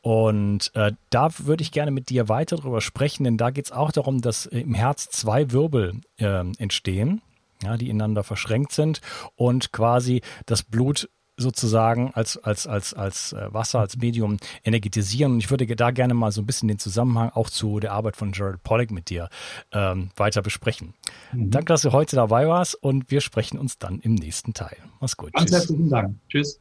Und 0.01 0.71
äh, 0.75 0.93
da 1.11 1.29
würde 1.39 1.63
ich 1.63 1.73
gerne 1.73 1.91
mit 1.91 2.11
dir 2.11 2.29
weiter 2.29 2.57
darüber 2.57 2.81
sprechen, 2.81 3.25
denn 3.25 3.37
da 3.37 3.51
geht 3.51 3.67
es 3.67 3.73
auch 3.73 3.93
darum, 3.93 4.21
dass 4.21 4.47
im 4.47 4.75
Herz 4.75 5.09
zwei 5.09 5.51
Wirbel 5.53 6.01
äh, 6.19 6.45
entstehen 6.59 7.23
ja, 7.63 7.77
die 7.77 7.89
ineinander 7.89 8.23
verschränkt 8.25 8.73
sind 8.73 9.01
und 9.37 9.73
quasi 9.73 10.23
das 10.47 10.63
Blut 10.63 11.09
sozusagen 11.37 12.13
als, 12.15 12.37
als, 12.39 12.67
als, 12.67 12.95
als 12.95 13.33
äh, 13.33 13.53
Wasser, 13.53 13.81
als 13.81 13.97
Medium 13.97 14.37
energetisieren. 14.65 15.33
Und 15.33 15.39
ich 15.41 15.51
würde 15.51 15.67
da 15.67 15.91
gerne 15.91 16.15
mal 16.15 16.33
so 16.33 16.43
ein 16.43 16.47
bisschen 16.47 16.69
den 16.69 16.79
Zusammenhang 16.79 17.31
auch 17.31 17.51
zu 17.51 17.81
der 17.81 17.93
Arbeit 17.93 18.17
von 18.17 18.33
Gerald 18.33 18.63
Pollack 18.63 18.91
mit 18.91 19.11
dir 19.11 19.29
ähm, 19.73 20.11
weiter 20.17 20.43
besprechen. 20.43 20.95
Mhm. 21.33 21.51
Danke, 21.51 21.73
dass 21.73 21.83
du 21.83 21.93
heute 21.93 22.17
dabei 22.17 22.47
warst 22.49 22.75
und 22.75 23.11
wir 23.11 23.21
sprechen 23.21 23.59
uns 23.59 23.79
dann 23.79 24.01
im 24.01 24.15
nächsten 24.15 24.55
Teil. 24.55 24.77
Mach's 25.01 25.17
gut. 25.17 25.33
Ganz 25.33 25.51
herzlichen 25.51 25.91
Dank. 25.91 26.17
Tschüss. 26.29 26.61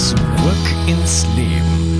Zurück 0.00 0.16
ins 0.86 1.26
Leben. 1.36 1.99